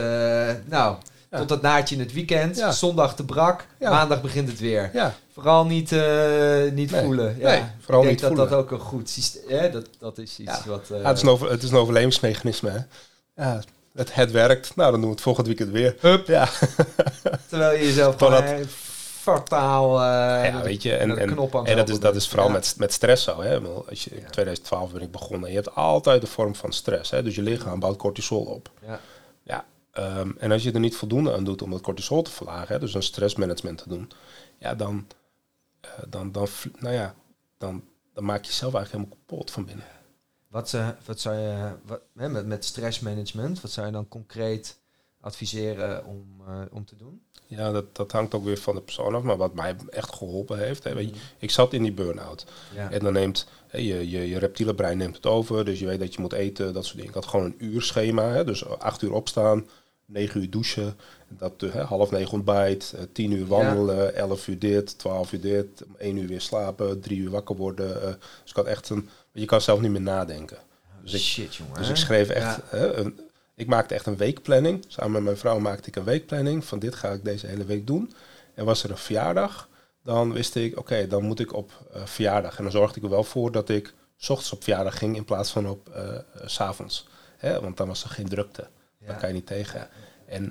[0.64, 0.96] nou.
[1.30, 2.66] Tot dat naadje in het weekend.
[2.70, 3.66] Zondag te brak.
[3.78, 4.90] Maandag begint het weer.
[5.32, 5.90] Vooral niet,
[6.72, 7.02] niet nee.
[7.02, 7.36] voelen.
[7.38, 7.50] Ja.
[7.50, 8.48] Nee, vooral ik denk niet dat voelen.
[8.48, 9.72] dat ook een goed systeem.
[9.72, 10.88] Dat, dat is iets wat...
[10.88, 12.70] het, is een over, het is een overlevingsmechanisme.
[12.70, 12.78] Hè?
[13.44, 13.62] Ja,
[13.94, 14.76] het, het werkt.
[14.76, 15.96] Nou, dan doen we het volgend weekend weer.
[16.00, 16.26] Hup.
[16.26, 16.48] Ja.
[17.48, 18.44] Terwijl je jezelf gewoon
[19.20, 19.94] fataal.
[19.94, 23.24] Uh, ja, weet je, en, en, en dat, is, dat is vooral met, met stress
[23.24, 23.42] zo.
[23.42, 23.60] Hè?
[23.88, 25.48] Als je, In 2012 ben ik begonnen.
[25.48, 27.10] Je hebt altijd een vorm van stress.
[27.10, 27.22] Hè?
[27.22, 28.70] Dus je lichaam bouwt cortisol op.
[28.86, 29.00] Ja.
[29.98, 32.80] Um, en als je er niet voldoende aan doet om dat cortisol te verlagen, hè?
[32.80, 34.10] dus een stressmanagement te doen,
[34.58, 35.06] ja, dan,
[35.84, 36.48] uh, dan, dan,
[36.78, 37.14] nou ja,
[37.58, 39.84] dan, dan maak je jezelf eigenlijk helemaal kapot van binnen.
[40.48, 44.78] Wat, uh, wat zou je wat, hè, met, met stressmanagement, wat zou je dan concreet
[45.20, 47.22] adviseren om, om te doen?
[47.50, 49.22] Ja, dat, dat hangt ook weer van de persoon af.
[49.22, 50.84] Maar wat mij echt geholpen heeft.
[50.84, 51.20] Hè, weet je, mhm.
[51.38, 52.46] ik zat in die burn-out.
[52.74, 52.90] Ja.
[52.90, 55.64] En dan neemt hè, je, je, je reptiele brein neemt het over.
[55.64, 57.08] Dus je weet dat je moet eten, dat soort dingen.
[57.08, 58.28] Ik had gewoon een uurschema.
[58.28, 59.68] Hè, dus acht uur opstaan,
[60.12, 60.94] negen uur douchen.
[61.28, 64.10] Dat, hè, half negen ontbijt, uh, tien uur wandelen, ja.
[64.10, 65.84] elf uur dit, twaalf uur dit.
[65.98, 67.96] één uur weer slapen, drie uur wakker worden.
[67.96, 68.02] Uh,
[68.42, 69.08] dus ik had echt een...
[69.32, 70.58] Je kan zelf niet meer nadenken.
[71.02, 71.74] Dus ik, Shit, jongen.
[71.74, 73.20] Dus ik schreef echt hè, een,
[73.54, 74.84] ik maakte echt een weekplanning.
[74.88, 76.64] Samen met mijn vrouw maakte ik een weekplanning.
[76.64, 78.12] Van dit ga ik deze hele week doen.
[78.54, 79.68] En was er een verjaardag,
[80.02, 82.56] dan wist ik, oké, dan moet ik op uh, verjaardag.
[82.56, 85.24] En dan zorgde ik er wel voor dat ik s ochtends op verjaardag ging in
[85.24, 87.08] plaats van op uh, s avonds.
[87.36, 87.60] Hè?
[87.60, 88.68] Want dan was er geen drukte.
[89.00, 89.06] Ja.
[89.06, 89.88] Daar kan je niet tegen.
[90.26, 90.42] En,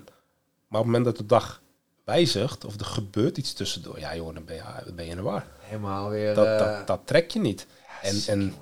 [0.68, 1.62] maar op het moment dat de dag
[2.04, 5.24] wijzigt of er gebeurt iets tussendoor, ja joh, dan ben je, ben je in de
[5.24, 5.46] war.
[5.60, 6.36] Helemaal weer.
[6.36, 6.86] Dat, dat, uh...
[6.86, 7.68] dat, trek je niet.
[8.02, 8.56] Ja, en en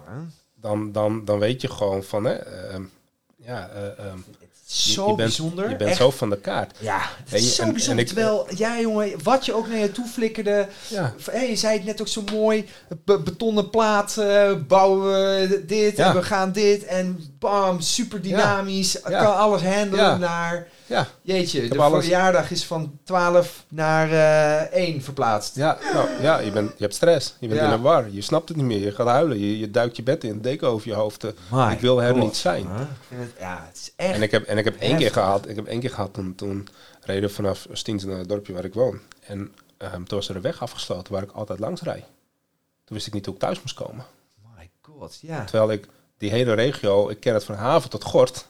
[0.56, 2.86] dan, dan, dan weet je gewoon van, hè, uh,
[3.36, 4.26] ja, uh, um,
[4.68, 5.70] zo je, je bent, bijzonder.
[5.70, 6.78] Je bent zo van de kaart.
[6.80, 8.06] Ja, het is zo en, bijzonder.
[8.06, 10.68] En ik, Terwijl, ja jongen, wat je ook naar je toe flikkerde.
[10.88, 11.14] Ja.
[11.32, 12.66] Hey, je zei het net ook zo mooi.
[13.04, 16.08] Be betonnen plaat, uh, bouwen we dit ja.
[16.08, 16.86] en we gaan dit.
[16.86, 18.98] En bam, super dynamisch.
[19.08, 19.24] Ja.
[19.24, 20.68] Kan alles handelen naar...
[20.88, 21.08] Ja.
[21.22, 22.04] Jeetje, de alles...
[22.04, 25.56] verjaardag is van 12 naar uh, eh, 1 verplaatst.
[25.56, 27.36] Ja, nou, ja je, bent, je hebt stress.
[27.40, 28.10] Je bent in een war.
[28.10, 28.80] Je snapt het niet meer.
[28.80, 29.40] Je gaat huilen.
[29.40, 31.24] Je, je duikt je bed in, deken over je hoofd.
[31.52, 32.68] My ik wil er niet zijn.
[33.40, 35.66] Ja, het is echt en ik heb, en ik heb één keer gehad, ik heb
[35.66, 36.68] één keer gehad toen, toen
[37.02, 39.00] reden vanaf Stiens naar het dorpje waar ik woon.
[39.20, 39.40] En
[39.78, 42.06] um, toen was er een weg afgesloten waar ik altijd langs rijd.
[42.84, 44.06] Toen wist ik niet hoe ik thuis moest komen.
[44.58, 45.44] My god, ja.
[45.44, 48.48] Terwijl ik die hele regio, ik ken het van haven tot gort.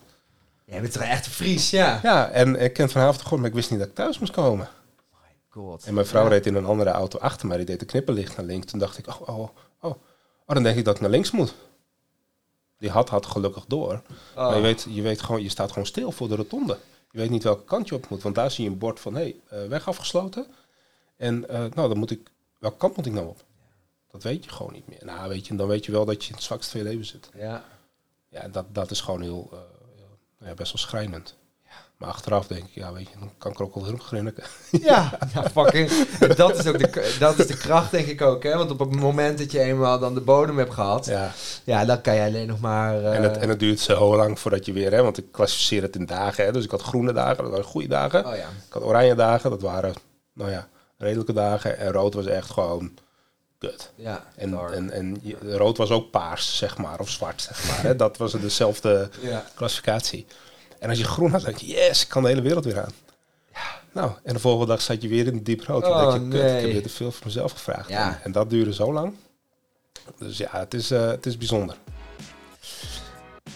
[0.68, 2.00] Jij bent toch echt Fries, ja?
[2.02, 4.68] Ja, en ik ken vanavond gewoon, maar ik wist niet dat ik thuis moest komen.
[5.48, 5.84] God.
[5.84, 8.46] En mijn vrouw reed in een andere auto achter mij, die deed de knipperlicht naar
[8.46, 8.66] links.
[8.66, 9.48] Toen dacht ik, oh, oh,
[9.80, 9.94] oh,
[10.46, 11.54] oh, dan denk ik dat ik naar links moet.
[12.78, 14.02] Die had had gelukkig door.
[14.34, 14.60] Maar je oh.
[14.60, 16.78] weet, je weet gewoon, je staat gewoon stil voor de rotonde.
[17.10, 19.14] Je weet niet welke kant je op moet, want daar zie je een bord van,
[19.14, 20.46] hé, hey, uh, weg afgesloten.
[21.16, 23.44] En uh, nou, dan moet ik, welke kant moet ik nou op?
[24.10, 25.04] Dat weet je gewoon niet meer.
[25.04, 27.06] Nou, weet je, dan weet je wel dat je in het zwakste van je leven
[27.06, 27.30] zit.
[27.34, 27.64] Ja.
[28.28, 29.58] Ja, dat, dat is gewoon heel, uh,
[30.40, 31.36] ja, best wel schrijnend.
[31.98, 34.44] Maar achteraf denk ik, ja, weet je, dan kan ik er ook wel grinniken.
[34.70, 35.90] Ja, ja fucking.
[36.36, 38.42] dat is ook de, dat is de kracht, denk ik ook.
[38.42, 38.56] Hè?
[38.56, 41.32] Want op het moment dat je eenmaal dan de bodem hebt gehad, ja,
[41.64, 43.04] ja dan kan je alleen nog maar.
[43.04, 45.96] En, het, en het duurt zo lang voordat je weer, hè, want ik klassificeer het
[45.96, 46.44] in dagen.
[46.44, 46.52] Hè?
[46.52, 48.26] Dus ik had groene dagen, dat waren goede dagen.
[48.26, 48.48] Oh, ja.
[48.66, 49.94] Ik had oranje dagen, dat waren,
[50.32, 51.78] nou ja, redelijke dagen.
[51.78, 52.90] En rood was echt gewoon
[53.58, 53.92] kut.
[53.94, 57.82] Ja, en, en, en, rood was ook paars, zeg maar, of zwart, zeg maar.
[57.82, 57.96] Hè?
[57.96, 59.44] Dat was dezelfde ja.
[59.54, 60.26] klassificatie.
[60.78, 62.92] En als je groen had, denk je, yes, ik kan de hele wereld weer aan.
[63.52, 63.80] Ja.
[63.92, 65.84] Nou, en de volgende dag zat je weer in diep rood.
[65.84, 66.56] Oh, je, nee.
[66.56, 67.88] ik heb weer te veel van mezelf gevraagd.
[67.88, 68.20] Ja.
[68.22, 69.14] En, dat duurde zo lang.
[70.18, 71.76] Dus ja, het is, uh, het is bijzonder.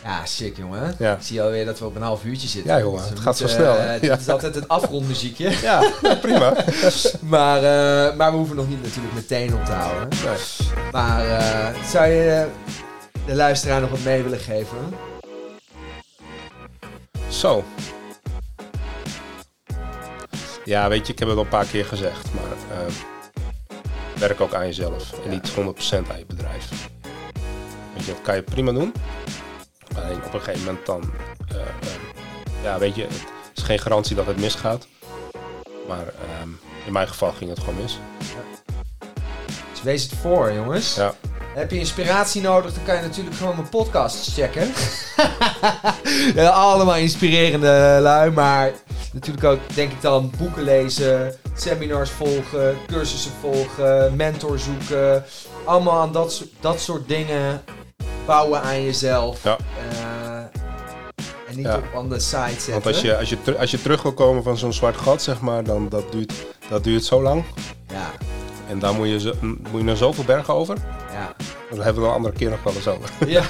[0.05, 0.95] Ja, sick jongen.
[0.99, 1.13] Ja.
[1.15, 2.73] Ik zie alweer dat we op een half uurtje zitten.
[2.73, 3.77] Ja jongen, dus het gaat zo snel.
[3.77, 4.19] Uh, ja.
[4.19, 5.51] is altijd het afrondmuziekje.
[5.69, 6.55] ja, prima.
[7.21, 10.09] maar, uh, maar we hoeven nog niet natuurlijk meteen op te houden.
[10.09, 10.69] Nee.
[10.93, 12.47] Maar uh, zou je
[13.27, 14.79] de luisteraar nog wat mee willen geven?
[17.29, 17.65] Zo.
[20.65, 22.87] Ja, weet je, ik heb het al een paar keer gezegd, maar
[24.29, 25.55] werk ook aan jezelf en niet 100%
[26.11, 26.69] aan je bedrijf.
[27.95, 28.93] Weet je, dat kan je prima doen.
[29.97, 31.13] Alleen op een gegeven moment dan,
[31.53, 31.63] uh, uh,
[32.63, 34.87] ja, weet je, het is geen garantie dat het misgaat.
[35.89, 36.49] Maar ehm,
[36.87, 37.99] in mijn geval ging het gewoon mis.
[38.19, 38.69] Ja.
[39.71, 40.95] Dus wees het voor, jongens.
[40.95, 41.15] Ja.
[41.55, 44.73] Heb je inspiratie nodig, dan kan je natuurlijk gewoon mijn podcasts checken.
[46.43, 48.73] ja, allemaal inspirerende lui, maar
[49.13, 55.25] natuurlijk ook, denk ik dan, boeken lezen, seminars volgen, cursussen volgen, mentor zoeken.
[55.65, 57.63] Allemaal aan dat, dat soort dingen
[58.27, 59.45] bouwen aan jezelf.
[59.45, 59.57] Ja.
[59.93, 60.37] Uh,
[61.49, 62.73] en niet op the side zetten.
[62.73, 65.41] Want als je, als je, als je terug wil komen van zo'n zwart gat, zeg
[65.41, 66.33] maar, dan dat duurt,
[66.69, 67.45] dat duurt zo lang.
[67.89, 68.11] Ja.
[68.69, 70.77] En daar moet je, moet je naar zoveel bergen over.
[71.13, 71.35] Ja.
[71.77, 73.29] Daar hebben we een andere keer nog wel eens over.
[73.29, 73.43] Ja.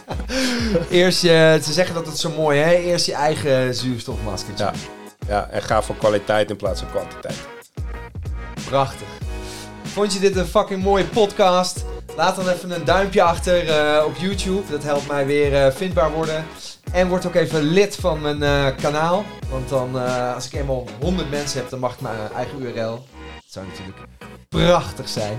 [0.90, 2.72] Eerst je, ze zeggen dat het zo mooi hè.
[2.72, 4.64] Eerst je eigen zuurstofmaskertje.
[4.64, 4.72] Ja.
[5.26, 7.38] ja, en ga voor kwaliteit in plaats van kwantiteit.
[8.64, 9.08] Prachtig.
[9.82, 11.84] Vond je dit een fucking mooie podcast?
[12.20, 14.70] Laat dan even een duimpje achter uh, op YouTube.
[14.70, 16.46] Dat helpt mij weer uh, vindbaar worden.
[16.92, 19.24] En word ook even lid van mijn uh, kanaal.
[19.50, 19.96] Want dan,
[20.34, 22.74] als ik eenmaal 100 mensen heb, dan mag ik mijn eigen URL.
[22.74, 23.98] Dat zou natuurlijk
[24.48, 25.38] prachtig zijn.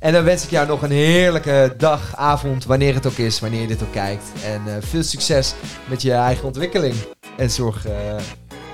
[0.00, 3.60] En dan wens ik jou nog een heerlijke dag, avond, wanneer het ook is, wanneer
[3.60, 4.24] je dit ook kijkt.
[4.44, 5.54] En veel succes
[5.88, 6.94] met je eigen ontwikkeling.
[7.36, 7.86] En zorg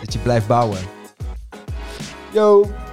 [0.00, 0.78] dat je blijft bouwen.
[2.32, 2.83] Yo!